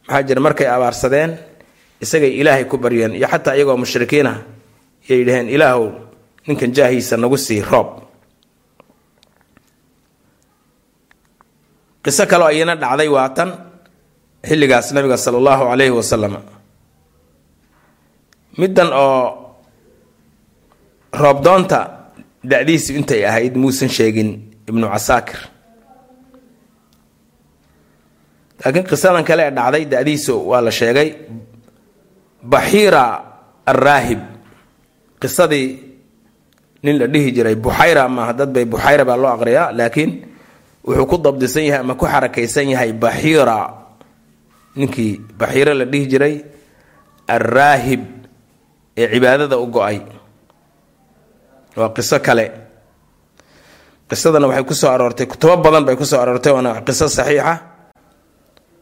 Maxaa 0.08 0.22
jira 0.22 0.40
markay 0.40 0.66
abaarsadeen 0.68 1.36
isagay 2.00 2.32
ilaahay 2.40 2.64
ku 2.64 2.76
baryeen 2.76 3.14
iyo 3.16 3.28
xataa 3.28 3.56
iyagoo 3.56 3.76
mushrikiinah 3.76 4.36
yay 5.08 5.24
dhaheen 5.24 5.48
ilaahow 5.48 5.84
ninkan 6.46 6.72
jaahiisa 6.76 7.16
nagu 7.16 7.36
sii 7.36 7.60
roob. 7.64 7.88
Qiso 12.04 12.26
kaloo 12.26 12.50
iyana 12.50 12.74
dhacday 12.76 13.08
waa 13.08 13.28
tan 13.36 13.50
xilligaas 14.46 14.92
nabiga 14.94 15.16
sala 15.18 15.38
allahu 15.38 15.62
calayhi 15.70 15.94
wasalam 15.94 16.34
middan 18.58 18.90
oo 18.92 19.22
roobdoonta 21.12 21.80
dacdiisu 22.44 22.94
intay 22.98 23.22
ahayd 23.26 23.54
muusan 23.56 23.88
sheegin 23.88 24.30
ibnu 24.68 24.86
casaakir. 24.86 25.38
Laakiin 28.62 28.86
qisadan 28.90 29.24
kale 29.24 29.42
ee 29.48 29.54
dhacday 29.54 29.84
dadiisu 29.86 30.34
waa 30.50 30.60
la 30.66 30.70
sheegay 30.70 31.08
baxiira 32.42 33.04
alraahib. 33.66 34.20
Qisadii 35.22 35.68
nin 36.82 36.94
la 36.98 37.06
dhihi 37.06 37.30
jiray 37.34 37.54
buxayra 37.58 38.08
maaha 38.08 38.32
dad 38.38 38.50
bay 38.54 38.64
buxayra 38.64 39.04
baa 39.08 39.16
loo 39.22 39.30
aqriyaa 39.34 39.72
laakiin 39.78 40.10
wuxuu 40.86 41.06
ku 41.10 41.16
dabdisan 41.18 41.64
yahay 41.66 41.80
ama 41.82 41.94
ku 41.94 42.06
xarakaysan 42.06 42.70
yahay 42.70 42.92
baxiira 42.92 43.58
ninkii 44.76 45.20
baxiiro 45.38 45.74
la 45.74 45.84
dhihi 45.84 46.06
jiray 46.06 46.34
alraahib 47.28 48.02
ee 48.96 49.06
cibaadada 49.12 49.58
u 49.58 49.66
go'ay. 49.66 49.98
Waa 51.76 51.88
qiso 51.96 52.18
kale. 52.20 52.46
Qisadana 54.08 54.46
waxay 54.48 54.64
ku 54.64 54.74
soo 54.74 54.90
aroortay 54.90 55.26
kutubo 55.26 55.56
badan 55.64 55.84
bay 55.84 55.96
ku 55.96 56.04
soo 56.04 56.20
aroortay 56.20 56.52
waana 56.52 56.80
qiso 56.86 57.08
saxiixa. 57.08 57.54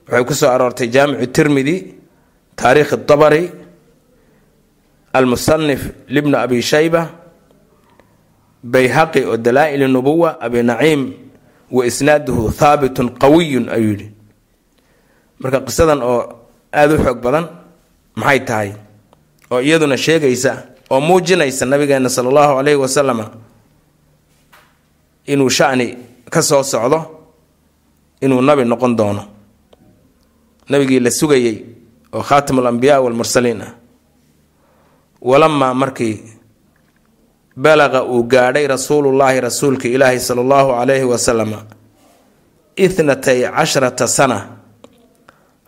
Waxay 0.08 0.24
ku 0.28 0.34
soo 0.34 0.50
aroortay 0.54 0.88
jaamicu 0.94 1.26
tirmidi 1.34 1.76
taariikh 2.56 2.92
dabari 3.08 3.50
almusanif 5.12 5.82
libnu 6.08 6.36
abi 6.36 6.62
shayba 6.62 7.02
bayhaqi 8.64 9.20
oo 9.24 9.36
dalaa-il 9.36 9.88
nubuwa 9.88 10.30
abi 10.40 10.62
naciim 10.62 11.02
wa 11.70 11.86
isnaaduhu 11.86 12.52
haabitun 12.58 13.08
qawiyun 13.22 13.68
ayuu 13.68 13.90
yidhi 13.92 14.08
marka 15.40 15.60
qisadan 15.66 16.00
oo 16.02 16.20
aada 16.72 16.94
u 16.94 16.98
xoog 17.04 17.18
badan 17.24 17.46
maxay 18.20 18.40
tahay? 18.48 18.70
Oo 19.50 19.60
iyaduna 19.60 19.96
sheegaysa 19.96 20.52
oo 20.90 21.00
muujinaysa 21.00 21.64
nabigeena 21.66 22.08
sala 22.08 22.28
allahu 22.28 22.52
calayhi 22.58 22.80
wasalama 22.84 23.24
inuu 25.26 25.50
shani 25.50 25.86
ka 26.30 26.42
soo 26.42 26.62
socdo 26.62 26.98
inuu 28.20 28.40
nabi 28.42 28.64
noqon 28.64 28.96
doono. 28.98 29.22
Nabigii 30.68 31.00
la 31.00 31.10
sugayey 31.10 31.56
oo 32.14 32.22
khaatim 32.22 32.58
alambiyaa 32.58 33.00
walmursaliin 33.04 33.62
ah 33.62 33.72
walamaa 35.22 35.74
markii 35.74 36.14
balaqa 37.56 38.04
uu 38.04 38.22
gaadhay 38.22 38.66
rasuulullaahi 38.66 39.40
rasuulka 39.40 39.88
ilaahi 39.88 40.20
sala 40.20 40.40
allahu 40.44 40.68
calayhi 40.78 41.04
wasalama 41.04 41.58
ithnatay 42.76 43.40
casharata 43.56 44.06
sana 44.08 44.55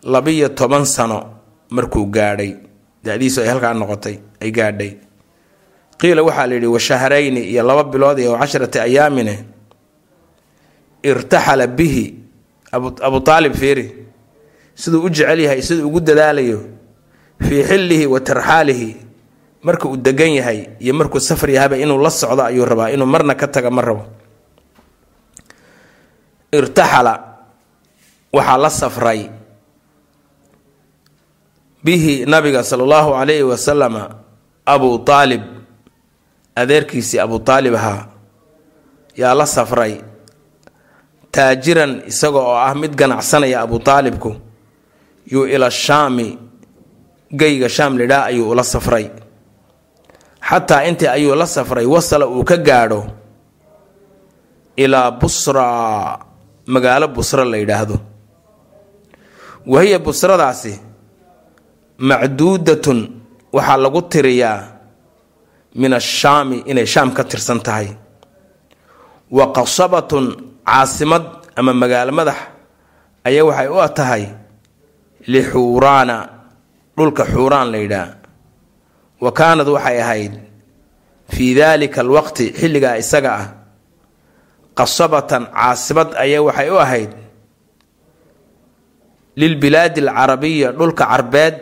labiyo 0.03 0.49
toban 0.49 0.85
sano 0.85 1.19
markuu 1.69 2.05
gaadhay. 2.05 2.55
Da-diisu 3.03 3.41
ay 3.41 3.47
halkaa 3.47 3.73
noqotay 3.73 4.19
ay 4.41 4.51
gaadhay. 4.51 4.91
Qiila 5.99 6.23
waxaa 6.23 6.47
la 6.47 6.53
yidhi 6.55 6.67
washahrayni 6.67 7.41
iyo 7.51 7.63
laba 7.63 7.83
bilood 7.83 8.19
iyo 8.19 8.37
casharati 8.37 8.79
ayaamine 8.79 9.35
irtaxala 11.03 11.67
bihi. 11.67 12.15
Abu 12.71 13.23
aalib 13.31 13.53
fiiri 13.55 13.85
siduu 14.75 15.03
u 15.05 15.09
jecel 15.09 15.39
yahay 15.39 15.61
siduu 15.61 15.87
ugu 15.87 15.99
dadaalayo 15.99 16.59
fii 17.41 17.63
xillihi 17.63 18.05
wa 18.07 18.19
tarxaalihi 18.19 18.95
marka 19.63 19.87
uu 19.89 19.97
degan 19.97 20.29
yahay 20.39 20.69
iyo 20.79 20.93
markuu 20.93 21.19
safar 21.19 21.49
yahaba 21.49 21.75
inuu 21.77 21.97
la 21.99 22.09
socdo 22.09 22.43
ayuu 22.45 22.65
rabaa 22.65 22.89
inuu 22.93 23.05
marna 23.07 23.35
ka 23.35 23.47
taga 23.47 23.71
ma 23.71 23.81
rabo. 23.81 24.05
Irtaxala 26.51 27.13
waxaa 28.33 28.57
la 28.57 28.69
safray 28.69 29.21
bihi 31.83 32.25
nabiga 32.25 32.63
sala 32.63 32.83
allahu 32.83 33.11
calayhi 33.15 33.43
wasalama 33.43 34.03
abu 34.65 34.89
aalib 35.07 35.41
adeerkiisii 36.55 37.19
abu 37.19 37.37
aalib 37.47 37.75
ahaa 37.75 38.07
yaa 39.15 39.33
la 39.33 39.45
safray. 39.45 40.01
Taajiran 41.31 42.03
isaga 42.09 42.39
oo 42.39 42.55
ah 42.57 42.73
mid 42.75 42.95
ganacsanaya 42.95 43.61
abu 43.61 43.77
aalibku 43.85 44.35
yuu 45.31 45.45
ila 45.45 45.69
shaami 45.71 46.37
geyga 47.31 47.69
shaam 47.69 47.97
lidhaa 47.97 48.23
ayuu 48.33 48.49
ula 48.49 48.63
safray. 48.63 49.05
Xataa 50.49 50.83
intii 50.89 51.07
ayuu 51.07 51.35
la 51.35 51.45
safray 51.47 51.85
wasala 51.85 52.25
uu 52.27 52.43
ka 52.43 52.57
gaadho 52.57 53.05
ilaa 54.75 55.11
busra 55.11 55.65
magaalo 56.65 57.07
busra 57.07 57.45
la 57.45 57.57
yidhaahdo. 57.57 57.97
Wahiya 59.67 59.99
busradaasi 59.99 60.79
macduudatun 61.99 62.99
waxaa 63.51 63.77
lagu 63.77 64.01
tiriyaa 64.01 64.79
min 65.75 65.93
ashaami 65.93 66.63
inay 66.65 66.85
shaam 66.85 67.13
ka 67.13 67.23
tirsan 67.23 67.59
tahay. 67.59 67.91
Wa 69.29 69.53
qasabatun 69.53 70.25
caasimad 70.65 71.53
ama 71.55 71.73
magaalo 71.73 72.11
madax 72.11 72.39
ayaa 73.27 73.45
waxay 73.45 73.67
u 73.67 73.77
tahay 73.93 74.23
lixuuraana 75.27 76.17
dhulka 76.97 77.25
xuuraan 77.25 77.71
la 77.71 77.77
yidhaah 77.77 78.09
wa 79.21 79.31
kaanad 79.31 79.67
waxay 79.67 80.01
ahayd 80.01 80.33
fii 81.29 81.55
daalika 81.55 82.01
alwaqti 82.01 82.53
xilligaa 82.59 82.97
isaga 82.97 83.31
ah. 83.35 83.47
Qasabatan 84.79 85.51
caasimad 85.51 86.15
ayaa 86.15 86.41
waxay 86.47 86.69
u 86.71 86.77
ahayd 86.79 87.11
lilbilaadi 89.35 89.99
alcarabiya 90.07 90.71
dhulka 90.71 91.03
carbeed 91.05 91.55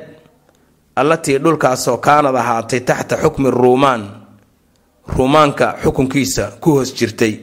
allatii 1.00 1.38
dhulkaasoo 1.44 1.98
kaanad 2.06 2.36
ahaatay 2.36 2.80
taxta 2.90 3.16
xukmi 3.24 3.50
ruumaan 3.52 4.04
ruumaanka 5.16 5.68
xukunkiisa 5.84 6.44
ku 6.62 6.70
hoos 6.76 6.90
jirtay. 6.98 7.34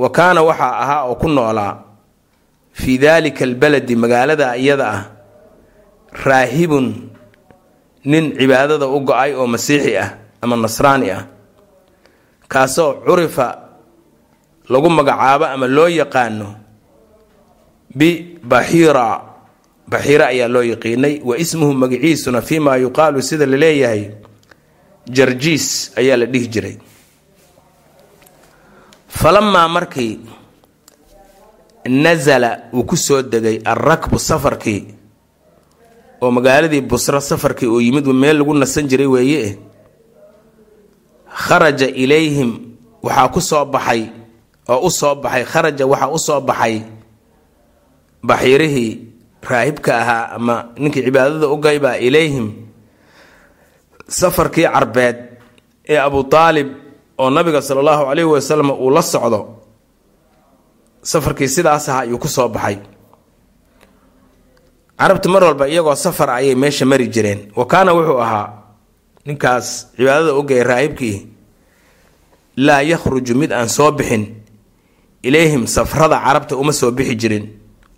Wa 0.00 0.08
kaana 0.16 0.40
waxaa 0.48 0.74
ahaa 0.82 1.02
oo 1.10 1.14
ku 1.22 1.28
noolaa 1.28 1.72
fii 2.72 2.98
daalika 2.98 3.44
albaladi 3.44 3.94
magaalada 3.96 4.56
iyada 4.56 4.86
ah 4.96 5.02
raahibun 6.24 6.86
nin 8.10 8.24
cibaadada 8.38 8.86
u 8.86 8.98
go'ay 9.08 9.30
oo 9.38 9.46
masiixi 9.46 9.92
ah 10.04 10.10
ama 10.42 10.56
nasraani 10.56 11.08
ah 11.10 11.22
kaasoo 12.48 12.92
curifa 13.06 13.46
lagu 14.72 14.88
magacaabo 14.90 15.44
ama 15.54 15.66
loo 15.76 15.88
yaqaano 16.00 16.48
bibaxiira 17.98 19.06
baxiira 19.88 20.26
ayaa 20.32 20.48
loo 20.48 20.62
yaqiinay 20.62 21.20
wa 21.24 21.34
ismuhu 21.38 21.72
magaciisuna 21.74 22.40
fii 22.42 22.60
maa 22.60 22.76
yuqaalu 22.76 23.22
sida 23.22 23.46
la 23.46 23.56
leeyahay 23.56 24.10
jarjiis 25.16 25.92
ayaa 25.96 26.16
la 26.16 26.26
dhihi 26.26 26.46
jiray. 26.48 26.76
Falamaa 29.08 29.68
markii 29.68 30.20
nasala 31.88 32.50
uu 32.72 32.84
ku 32.84 32.96
soo 32.96 33.22
degay 33.22 33.60
alrakbu 33.64 34.18
safarkii 34.18 34.86
oo 36.20 36.30
magaaladii 36.30 36.80
busro 36.80 37.20
safarkii 37.20 37.66
uu 37.68 37.80
yimid 37.80 38.06
meel 38.06 38.38
lagu 38.38 38.54
nasan 38.54 38.88
jiray 38.88 39.06
weeye 39.06 39.58
kharaja 41.28 41.86
ilayhim 41.88 42.50
waxaa 43.02 43.28
ku 43.28 43.40
soo 43.40 43.64
baxay 43.64 44.08
oo 44.68 44.86
u 44.86 44.90
soo 44.90 45.14
baxay 45.14 45.44
kharaja 45.44 45.86
waxaa 45.86 46.08
u 46.08 46.18
soo 46.18 46.40
baxay 46.40 46.82
baxiirihii 48.24 49.13
raahibka 49.50 49.90
ahaa 50.02 50.24
ama 50.36 50.56
ninkii 50.78 51.02
cibaadada 51.06 51.46
u 51.48 51.56
gaybaa 51.56 51.96
ilayhim 52.06 52.46
safarkii 54.08 54.66
carbeed 54.74 55.16
ee 55.88 55.98
abu 55.98 56.20
aalib 56.36 56.68
oo 57.18 57.30
nabiga 57.30 57.62
sala 57.62 57.80
allahu 57.80 58.04
calayhi 58.08 58.30
wasalam 58.34 58.70
uu 58.70 58.90
la 58.90 59.02
socdo 59.02 59.40
safarkii 61.02 61.48
sidaas 61.48 61.88
aha 61.88 62.00
ayuu 62.08 62.18
ku 62.18 62.28
soo 62.28 62.48
baxay. 62.48 62.78
Carabtu 64.98 65.28
mar 65.28 65.42
walba 65.44 65.68
iyagoo 65.68 65.94
safar 65.94 66.30
ayay 66.30 66.54
meesha 66.54 66.86
mari 66.86 67.08
jireen. 67.08 67.50
Wa 67.56 67.66
kaana 67.66 67.92
wuxuu 67.92 68.18
ahaa 68.24 68.48
ninkaas 69.26 69.66
cibaadada 69.96 70.32
ogay 70.32 70.62
raahibkii 70.62 71.26
laa 72.56 72.80
yakhruju 72.82 73.34
mid 73.34 73.52
aan 73.52 73.68
soo 73.68 73.90
bixin 73.92 74.24
ilayhim 75.22 75.66
safrada 75.66 76.16
carabta 76.24 76.56
uma 76.56 76.72
soo 76.72 76.90
bixi 76.90 77.14
jirin 77.16 77.44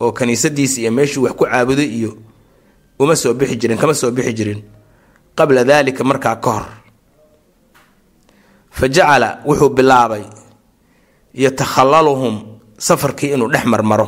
oo 0.00 0.12
kaniisadiisi 0.12 0.80
iyo 0.82 0.90
meeshuu 0.92 1.22
wax 1.24 1.34
ku 1.36 1.44
caabuday 1.44 1.86
iyo 1.98 2.10
uma 2.98 3.16
soo 3.16 3.34
bixi 3.34 3.56
jirin 3.56 3.78
kama 3.78 3.94
soo 3.94 4.10
bixi 4.10 4.32
jirin 4.34 4.60
qabla 5.36 5.64
daalika 5.64 6.04
markaa 6.04 6.36
ka 6.40 6.50
hor. 6.50 6.66
Fa 8.70 8.88
jacala 8.88 9.40
wuxuu 9.46 9.68
bilaabay 9.72 10.24
yatakhallaluhum 11.34 12.34
safarkii 12.78 13.32
inuu 13.34 13.48
dhex 13.52 13.64
marmaro. 13.64 14.06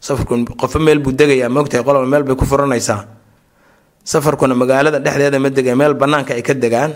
Safarku 0.00 0.34
qofo 0.60 0.78
meel 0.78 0.98
buu 1.02 1.12
degayaa 1.12 1.48
moogtahay 1.50 1.82
qoloba 1.84 2.06
meel 2.06 2.22
bay 2.22 2.34
ku 2.38 2.44
furanaysaa. 2.46 3.02
Safarkuna 4.04 4.54
magaalada 4.54 4.98
dhexdeeda 5.02 5.38
ma 5.38 5.50
dega 5.50 5.74
meel 5.76 5.94
bannaanka 5.94 6.34
ay 6.34 6.42
ka 6.42 6.54
degaan 6.54 6.92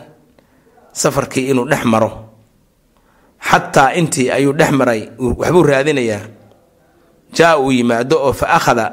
safarkii 0.93 1.51
inuu 1.51 1.67
dhex 1.71 1.85
maro. 1.85 2.11
Xataa 3.43 3.95
intii 3.99 4.31
ayuu 4.31 4.53
dhex 4.55 4.71
maray 4.71 5.11
waxbuu 5.19 5.63
raadinayaa 5.67 6.21
jaa 7.33 7.57
uu 7.59 7.73
yimaado 7.73 8.17
oo 8.27 8.33
fa 8.33 8.49
akhada 8.59 8.93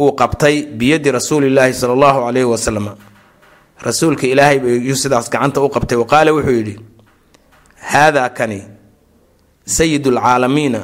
uu 0.00 0.12
qabtay 0.12 0.62
biyadi 0.62 1.10
rasuulillaahi 1.12 1.74
sala 1.74 1.92
allahu 1.92 2.26
calayhi 2.26 2.48
wasalam 2.48 2.88
rasuulka 3.82 4.26
ilaahay 4.26 4.58
bayuu 4.58 4.96
sidaas 4.96 5.30
gacanta 5.30 5.60
u 5.60 5.68
qabtay 5.68 5.96
wa 5.96 6.06
wuxuu 6.06 6.50
yidhi 6.50 6.78
haadaa 7.92 8.28
kani 8.28 8.62
sayidulcaalamiina 9.64 10.80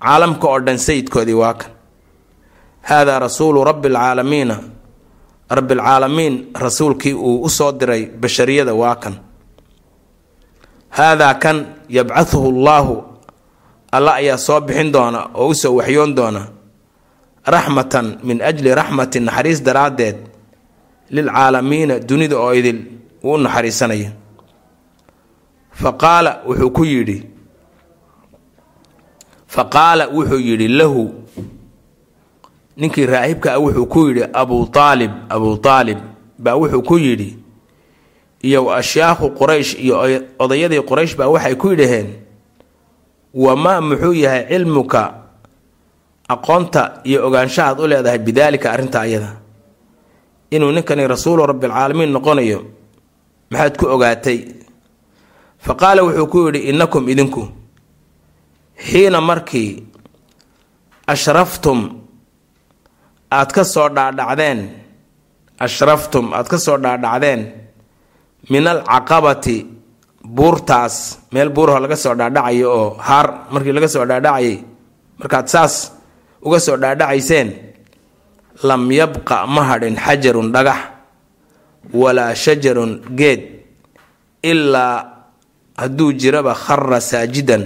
caalamka 0.00 0.48
oo 0.48 0.60
dhan 0.60 0.78
sayidkoodii 0.78 1.34
waa 1.34 1.54
kan. 1.54 1.70
Haadaa 2.82 3.18
rasuulu 3.18 3.64
rabbi 3.64 3.88
alcaalamiina 3.88 4.56
rabbialcaalamiin 5.50 6.50
rasuulkii 6.54 7.14
uu 7.14 7.42
u 7.42 7.48
soo 7.48 7.72
diray 7.72 8.06
bashariyada 8.06 8.74
waa 8.74 8.94
kan. 8.94 9.14
Haadaa 10.88 11.34
kan 11.34 11.66
yabcahuhu 11.88 12.52
llaahu 12.64 13.04
alla 13.92 14.14
ayaa 14.14 14.36
soo 14.38 14.60
bixin 14.60 14.92
doona 14.92 15.30
oo 15.34 15.48
u 15.48 15.54
soo 15.54 15.74
waxyoon 15.78 16.14
doona 16.14 16.42
raxmatan 17.46 18.18
min 18.22 18.42
ajli 18.42 18.74
raxmatin 18.74 19.24
naxariis 19.24 19.62
daraaddeed 19.62 20.16
lilcaalamiina 21.10 21.98
dunida 22.08 22.36
oo 22.38 22.52
idil 22.54 22.78
uu 23.22 23.34
u 23.34 23.38
naxariisanaya. 23.38 24.10
Fa 25.80 25.92
qaala 25.92 26.42
wuxuu 26.48 26.70
ku 26.70 26.84
yidhi 26.84 27.18
fa 29.46 29.64
qaala 29.64 30.08
wuxuu 30.08 30.40
yidhi 30.40 30.68
lahu 30.68 31.04
ninkii 32.76 33.06
raahibka 33.06 33.54
ah 33.54 33.58
wuxuu 33.60 33.86
ku 33.86 34.08
yidhi 34.08 34.24
abuu 34.32 34.68
aalib 34.76 35.10
abuu 35.28 35.58
aalib 35.64 35.98
baa 36.38 36.54
wuxuu 36.56 36.82
ku 36.82 36.98
yidhi 36.98 37.36
iyo 38.42 38.70
ashyaakhu 38.74 39.30
quraysh 39.38 39.74
iyo 39.84 39.96
odayadii 40.38 40.80
quraysh 40.88 41.16
baa 41.16 41.28
waxay 41.28 41.54
ku 41.54 41.70
yidhaheen 41.70 42.08
wamaa 43.34 43.80
muxuu 43.80 44.12
yahay 44.12 44.44
cilmuka 44.50 45.02
aqoonta 46.28 46.82
iyo 47.04 47.26
ogaanshahaad 47.26 47.78
u 47.80 47.86
leedahay 47.86 48.18
bidaalika 48.18 48.72
arrinta 48.72 49.00
ayada? 49.00 49.30
Inuu 50.50 50.72
ninkani 50.72 51.06
rasuulu 51.08 51.46
rabbialcaalamiin 51.46 52.12
noqonayo 52.16 52.60
maxaad 53.50 53.74
ku 53.78 53.86
ogaatay? 53.94 54.38
Fa 55.58 55.74
qaala 55.74 56.02
wuxuu 56.06 56.26
ku 56.32 56.38
yidhi 56.46 56.60
innakum 56.70 57.08
idinku 57.08 57.42
xiina 58.88 59.20
markii 59.20 59.70
ashraftum 61.06 61.80
aad 63.32 63.50
ka 63.56 63.64
soo 63.64 63.88
dhaadhacdeen 63.88 64.60
ashraftum 65.58 66.32
aad 66.34 66.46
ka 66.48 66.58
soo 66.58 66.76
dhaadhacdeen 66.78 67.40
min 68.50 68.64
alcaqabati 68.66 69.56
buurtaas. 70.34 71.18
Meel 71.32 71.48
buurho 71.50 71.78
laga 71.80 71.96
soo 71.96 72.14
dhaadhacayo 72.14 72.66
oo 72.70 72.88
haar 72.98 73.46
markii 73.50 73.72
laga 73.72 73.88
soo 73.88 74.04
dhaadhacayay 74.06 74.58
markaad 75.18 75.46
saas 75.48 75.92
uga 76.42 76.58
soo 76.60 76.76
dhaadhacayseen 76.76 77.48
lam 78.62 78.82
yabqa 78.92 79.46
ma 79.46 79.62
hadhin 79.70 79.96
xajarun 79.96 80.52
dhagax 80.52 80.80
walaa 81.94 82.34
shajarun 82.34 83.00
geed 83.18 83.40
ilaa 84.42 85.26
hadduu 85.76 86.12
jiraba 86.12 86.54
khara 86.54 87.00
saajidan. 87.00 87.64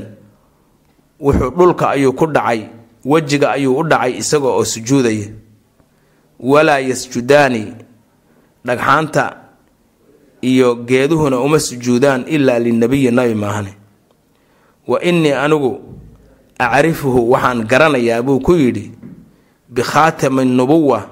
Wuxuu 1.20 1.50
dhulka 1.56 1.90
ayuu 1.94 2.12
ku 2.12 2.26
dhacay 2.26 2.68
wejiga 3.04 3.52
ayuu 3.56 3.76
u 3.80 3.84
dhacay 3.84 4.18
isaga 4.18 4.48
oo 4.48 4.64
sujuudaya. 4.64 5.28
Walaa 6.40 6.78
yasjudaani 6.80 7.62
dhagxaanta 8.64 9.24
iyo 10.42 10.74
geeduhuna 10.74 11.38
uma 11.40 11.58
sujuudaan 11.60 12.24
ilaa 12.28 12.58
linabiyi 12.58 13.10
nabi 13.10 13.34
maahane 13.34 13.74
wa 14.86 15.02
innii 15.02 15.32
anigu 15.32 15.80
acrifuhu 16.58 17.30
waxaan 17.30 17.64
garanayaa 17.64 18.22
buu 18.22 18.40
ku 18.40 18.52
yidhi 18.54 18.92
bikhaatami 19.68 20.44
nubuwa 20.44 21.10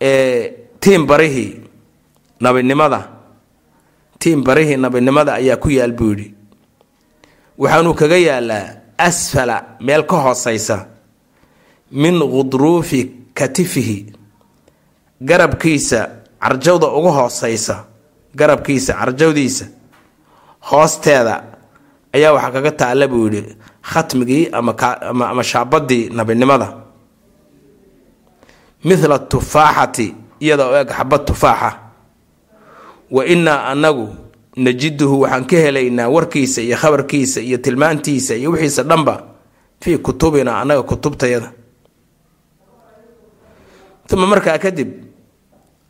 ee 0.00 0.52
tiin 0.80 1.06
barihii 1.06 1.60
nabinimada 2.40 3.08
tiin 4.18 4.42
barihii 4.44 4.76
nabinimada 4.76 5.34
ayaa 5.34 5.56
ku 5.56 5.70
yaal 5.70 5.92
buu 5.92 6.10
yidhi. 6.10 6.34
Waxaanuu 7.58 7.94
kaga 7.94 8.16
yaalaa 8.16 8.68
asfala 8.98 9.76
meel 9.80 10.02
ka 10.06 10.16
hoosaysa 10.16 10.86
min 11.92 12.18
khudruufi 12.20 13.10
katifihi 13.34 14.06
garabkiisa 15.20 16.10
carjawda 16.40 16.86
uga 16.98 17.10
hoosaysa 17.10 17.84
garabkiisa 18.34 18.92
carjawdiisa 18.94 19.66
hoosteeda 20.70 21.34
ayaa 22.12 22.32
waxaa 22.32 22.50
kaga 22.56 22.70
taalla 22.80 23.08
buu 23.08 23.24
yidhi 23.28 23.56
khatmigii 23.82 24.48
ama 24.52 25.42
shaabadii 25.44 26.08
nabinimada. 26.10 26.68
Mithla 28.84 29.18
tufaaxati 29.18 30.14
iyada 30.40 30.64
oo 30.66 30.76
eg 30.80 30.88
xabad 30.90 31.24
tufaaxa. 31.24 31.70
Wa 33.10 33.22
innaa 33.26 33.64
annagu 33.72 34.08
najiduhu 34.56 35.20
waxaan 35.20 35.44
ka 35.46 35.56
helaynaa 35.56 36.08
warkiisa 36.08 36.60
iyo 36.62 36.76
khabarkiisa 36.76 37.40
iyo 37.40 37.58
tilmaantiisa 37.58 38.34
iyo 38.34 38.50
wixiisa 38.50 38.82
dhanba 38.82 39.22
fii 39.80 39.98
kutubina 39.98 40.60
annaga 40.60 40.82
kutubtayada. 40.82 41.52
Uma 44.12 44.26
markaa 44.26 44.58
kadib 44.58 44.88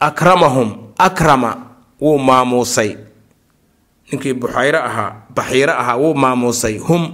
akramahum 0.00 0.92
akrama 0.98 1.56
wuu 2.00 2.18
maamuusay. 2.18 2.96
Ninkii 4.12 4.32
buxayre 4.34 4.78
ahaa 4.78 5.12
baxiire 5.34 5.72
ahaa 5.72 5.96
wuu 5.96 6.14
maamuusay. 6.14 6.78
Hum 6.78 7.12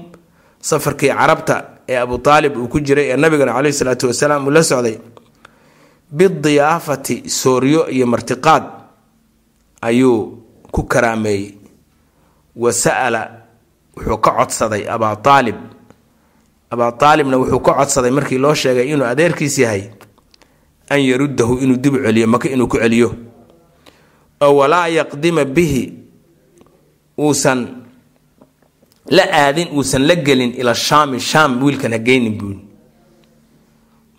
safarkii 0.60 1.08
carabta 1.08 1.64
ee 1.88 1.96
abu 1.98 2.20
aalib 2.26 2.56
uu 2.56 2.68
ku 2.68 2.80
jiray 2.80 3.10
ee 3.10 3.16
nabigana 3.16 3.52
caleyhi 3.52 3.72
salaatu 3.78 4.06
wasalaam 4.06 4.46
uu 4.46 4.50
la 4.50 4.62
socday. 4.62 4.98
Bidiyaafati 6.10 7.30
sooryo 7.30 7.88
iyo 7.90 8.06
martiqaad 8.06 8.64
ayuu 9.80 10.38
ku 10.70 10.82
karaameeyey. 10.82 11.54
Wa 12.56 12.72
sa'ala 12.72 13.30
wuxuu 13.96 14.18
ka 14.18 14.30
codsaday 14.30 14.84
abaa 14.90 15.16
aalib 15.24 15.56
abaa 16.70 16.92
aalibna 17.00 17.36
wuxuu 17.38 17.60
ka 17.60 17.72
codsaday 17.74 18.10
markii 18.10 18.38
loo 18.38 18.54
sheegay 18.54 18.92
inuu 18.92 19.06
adeerkiis 19.06 19.58
yahay 19.58 19.82
an 20.92 21.00
yaruddahu 21.00 21.58
inuu 21.64 21.76
dib 21.80 21.94
u 21.94 22.04
celiyo 22.04 22.26
maka 22.28 22.48
inuu 22.48 22.68
ku 22.68 22.76
celiyo? 22.76 23.08
Oo 24.44 24.52
walaa 24.60 24.88
yaqdima 24.88 25.44
bihi 25.44 25.82
uusan 27.18 27.60
la 29.10 29.24
aadin 29.32 29.68
uusan 29.72 30.04
la 30.06 30.14
gelin 30.16 30.52
ila 30.60 30.74
shaami 30.74 31.20
shaam 31.20 31.62
wiilkan 31.62 31.92
ha 31.92 31.98
geynin 31.98 32.36
buuli 32.38 32.60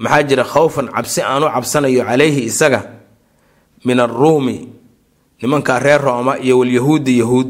maxaa 0.02 0.24
jira 0.24 0.44
khawfan 0.44 0.88
cabsi 0.96 1.22
aanu 1.22 1.46
cabsanayo 1.54 2.04
calayhi 2.10 2.50
isaga 2.50 2.82
min 3.86 4.00
aruumi 4.00 4.74
nimankaa 5.44 5.80
reer 5.80 6.02
rooma 6.02 6.40
iyo 6.40 6.60
walyahuudi 6.60 7.20
yahuud. 7.20 7.50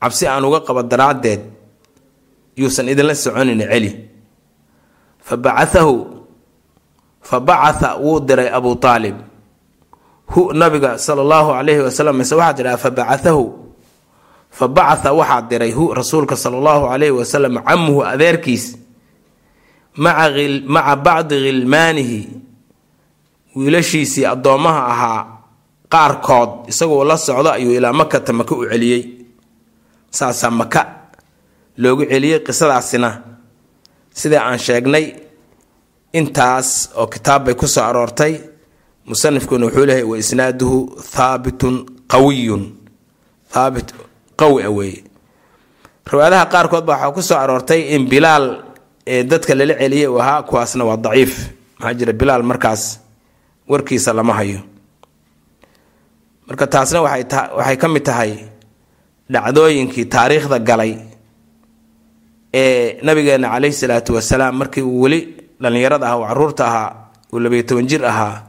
Cabsi 0.00 0.26
aan 0.26 0.44
uga 0.44 0.60
qabo 0.64 0.82
daraaddeed 0.82 1.40
yuusan 2.56 2.88
idinla 2.88 3.14
soconin 3.14 3.60
celi. 3.60 3.92
Fa 5.20 5.36
fa 7.26 7.40
bacatha 7.40 7.98
wuu 7.98 8.20
diray 8.22 8.48
abuu 8.54 8.78
aalib 8.78 9.16
hu 10.26 10.52
nabiga 10.52 10.98
sala 10.98 11.22
allahu 11.22 11.54
calayhi 11.54 11.82
wasalam 11.86 12.14
mise 12.18 12.34
waxaa 12.34 12.54
tidhaha 12.54 12.78
fa 12.78 12.90
bacathahu. 12.90 13.44
Fa 14.50 14.66
waxaa 14.66 15.42
diray 15.48 15.70
hu 15.72 15.94
rasuulka 15.94 16.36
sala 16.36 16.58
allahu 16.58 16.90
calayhi 16.90 17.14
wasalam 17.14 17.62
camuhu 17.62 18.02
adeerkiis. 18.02 18.76
Maca 19.96 20.96
bacdi 20.96 21.34
khilmaanihi 21.40 22.20
wiilashiisii 23.56 24.26
addoommaha 24.26 24.82
ahaa 24.92 25.20
qaarkood 25.88 26.68
isagoo 26.68 27.04
la 27.04 27.16
socdo 27.16 27.50
ayuu 27.52 27.72
ilaa 27.72 27.92
makata 27.92 28.32
maka 28.32 28.54
u 28.54 28.66
celiyey. 28.68 29.02
Saasaa 30.10 30.50
maka 30.50 31.10
loogu 31.78 32.04
celiyey 32.04 32.40
qisadaasina. 32.44 33.22
Sidai 34.12 34.40
aan 34.40 34.58
sheegnay 34.58 35.25
intaas 36.12 36.90
oo 36.96 37.06
kitaab 37.06 37.44
bay 37.44 37.54
ku 37.54 37.66
soo 37.66 37.84
aroortay 37.84 38.34
musanifkuna 39.06 39.66
wuxuu 39.66 39.86
leehay 39.86 40.02
wa 40.02 40.16
thaabitun 41.14 41.86
qawiyun. 42.08 42.62
Thaabit 43.52 43.88
qawi 44.36 44.62
a 44.62 44.70
weeye. 44.70 45.04
Riwaayadaha 46.10 46.46
qaarkood 46.52 46.84
baa 46.84 46.96
waxaa 46.96 47.12
ku 47.14 47.22
soo 47.22 47.38
aroortay 47.38 47.80
in 47.94 48.06
bilaal 48.08 48.62
ee 49.06 49.22
dadka 49.24 49.54
lala 49.54 49.74
celiyay 49.74 50.06
uu 50.08 50.18
ahaa 50.20 50.42
kuwaasna 50.42 50.84
waa 50.84 50.96
daciif. 50.96 51.32
Maxaa 51.78 51.94
jira 51.98 52.12
bilaal 52.12 52.42
markaas 52.42 53.00
warkiisa 53.68 54.12
lama 54.12 54.34
hayo. 54.34 54.60
Marka 56.46 56.66
taasna 56.66 57.02
waxay 57.02 57.24
ta 57.24 57.50
waxay 57.56 57.76
ka 57.76 57.88
mid 57.88 58.02
tahay 58.04 58.32
dhacdooyinkii 59.32 60.04
taariikhda 60.14 60.58
galay 60.58 60.92
ee 62.54 62.98
nabigeena 63.02 63.48
caleyhi 63.50 63.74
salaatu 63.74 64.14
wasalaam 64.14 64.54
markii 64.58 64.82
uu 64.82 65.00
weli 65.02 65.20
dhallinyarada 65.60 66.06
ahaa 66.06 66.16
uu 66.18 66.26
carruurta 66.28 66.64
ahaa 66.70 66.88
uu 67.32 67.38
labayo 67.42 67.62
toban 67.68 67.86
jir 67.90 68.02
ahaa 68.04 68.42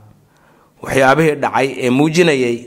waxyaabihii 0.84 1.36
dhacay 1.44 1.68
ee 1.86 1.90
muujinayay 1.98 2.58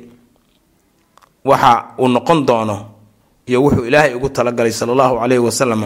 waxa 1.45 1.73
uu 1.99 2.09
noqon 2.09 2.41
doono 2.49 2.77
iyo 3.49 3.59
wuxuu 3.65 3.85
ilaahay 3.89 4.15
ugu 4.15 4.29
talagalay 4.29 4.73
sala 4.73 4.93
allahu 4.93 5.15
caleyhi 5.21 5.43
wasalam 5.49 5.83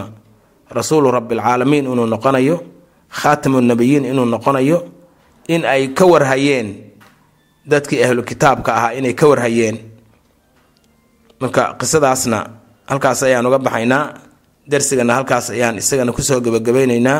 rasuulu 0.77 1.11
rabbialcaalamiin 1.17 1.85
inuu 1.91 2.05
noqonayo 2.13 2.55
khaatamu 3.19 3.61
nabiyiin 3.61 4.05
inuu 4.11 4.25
noqonayo 4.25 4.77
in 5.53 5.61
ay 5.65 5.87
ka 5.97 6.05
warhayeen 6.05 6.67
dadkii 7.71 8.03
ahlu 8.05 8.21
kitaabka 8.23 8.71
ahaa 8.77 8.91
inay 8.97 9.13
ka 9.13 9.25
warhayeen. 9.27 9.77
Marka 11.41 11.63
qisadaasna 11.79 12.39
halkaas 12.89 13.23
ayaan 13.23 13.45
uga 13.45 13.59
baxaynaa 13.59 14.03
darsigana 14.71 15.13
halkaas 15.17 15.49
ayaan 15.49 15.77
isagana 15.81 16.11
ku 16.15 16.21
soo 16.21 16.39
gebagabaynaynaa 16.45 17.19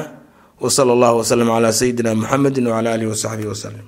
wa 0.64 0.70
sala 0.72 0.92
allahu 0.96 1.18
wasalam 1.22 1.48
calaa 1.56 1.72
sayidina 1.80 2.16
muxamedin 2.16 2.68
wacala 2.72 2.90
aalihi 2.94 3.10
wasaxbihi 3.14 3.50
wasalim 3.54 3.86